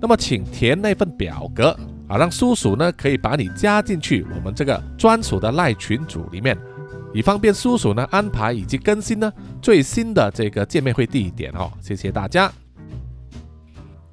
[0.00, 1.68] 那么请填那份表格
[2.08, 6.58] 啊，让叔叔呢可以把你加进去我们这个专属的赖群组里面，
[7.14, 9.32] 以方便叔叔呢安排以及更新呢
[9.62, 11.70] 最新的这个见面会地点哦。
[11.80, 12.50] 谢谢大家。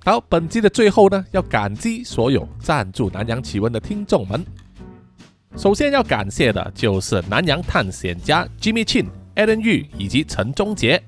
[0.06, 4.46] 好，本期的最后呢，要感激所有赞助南洋奇闻的听众们。
[5.58, 11.02] 首先要感谢的就是南洋探险家 Jimmy Chin、Alan Yu 以及陈忠杰。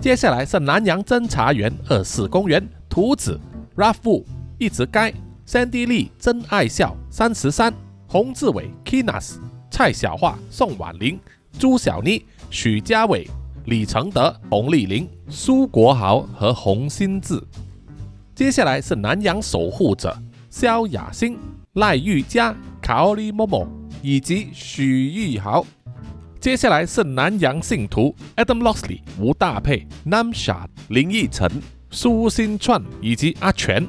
[0.00, 3.38] 接下来是南洋侦查员二四公园图子
[3.76, 4.24] Ralph、
[4.58, 5.12] 一直该
[5.46, 7.72] Sandy Lee、真爱笑三十三、
[8.08, 9.36] 洪志伟 Kinas、
[9.70, 11.20] 蔡小桦、宋婉玲、
[11.58, 13.28] 朱小妮、许家伟、
[13.66, 17.40] 李承德、洪丽玲、苏国豪和洪新志。
[18.34, 20.16] 接下来是南洋守护者
[20.50, 21.38] 萧雅欣。
[21.74, 22.54] 赖玉佳、
[22.84, 23.66] 卡奥利莫莫
[24.02, 25.64] 以及许玉豪。
[26.38, 31.50] 接下来是南洋信徒 Adam Lossley、吴大佩、Nam s h a、林奕晨、
[31.90, 33.88] 苏新串以及阿全。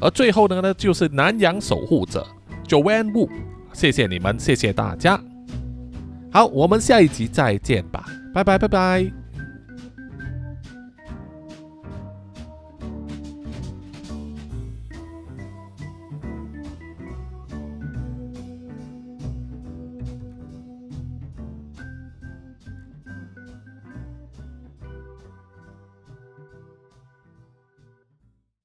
[0.00, 2.24] 而最后呢，呢就是南洋守护者
[2.68, 3.28] Joanne Wu。
[3.72, 5.20] 谢谢你们，谢谢大家。
[6.30, 9.23] 好，我们下一集再见吧，拜拜拜拜。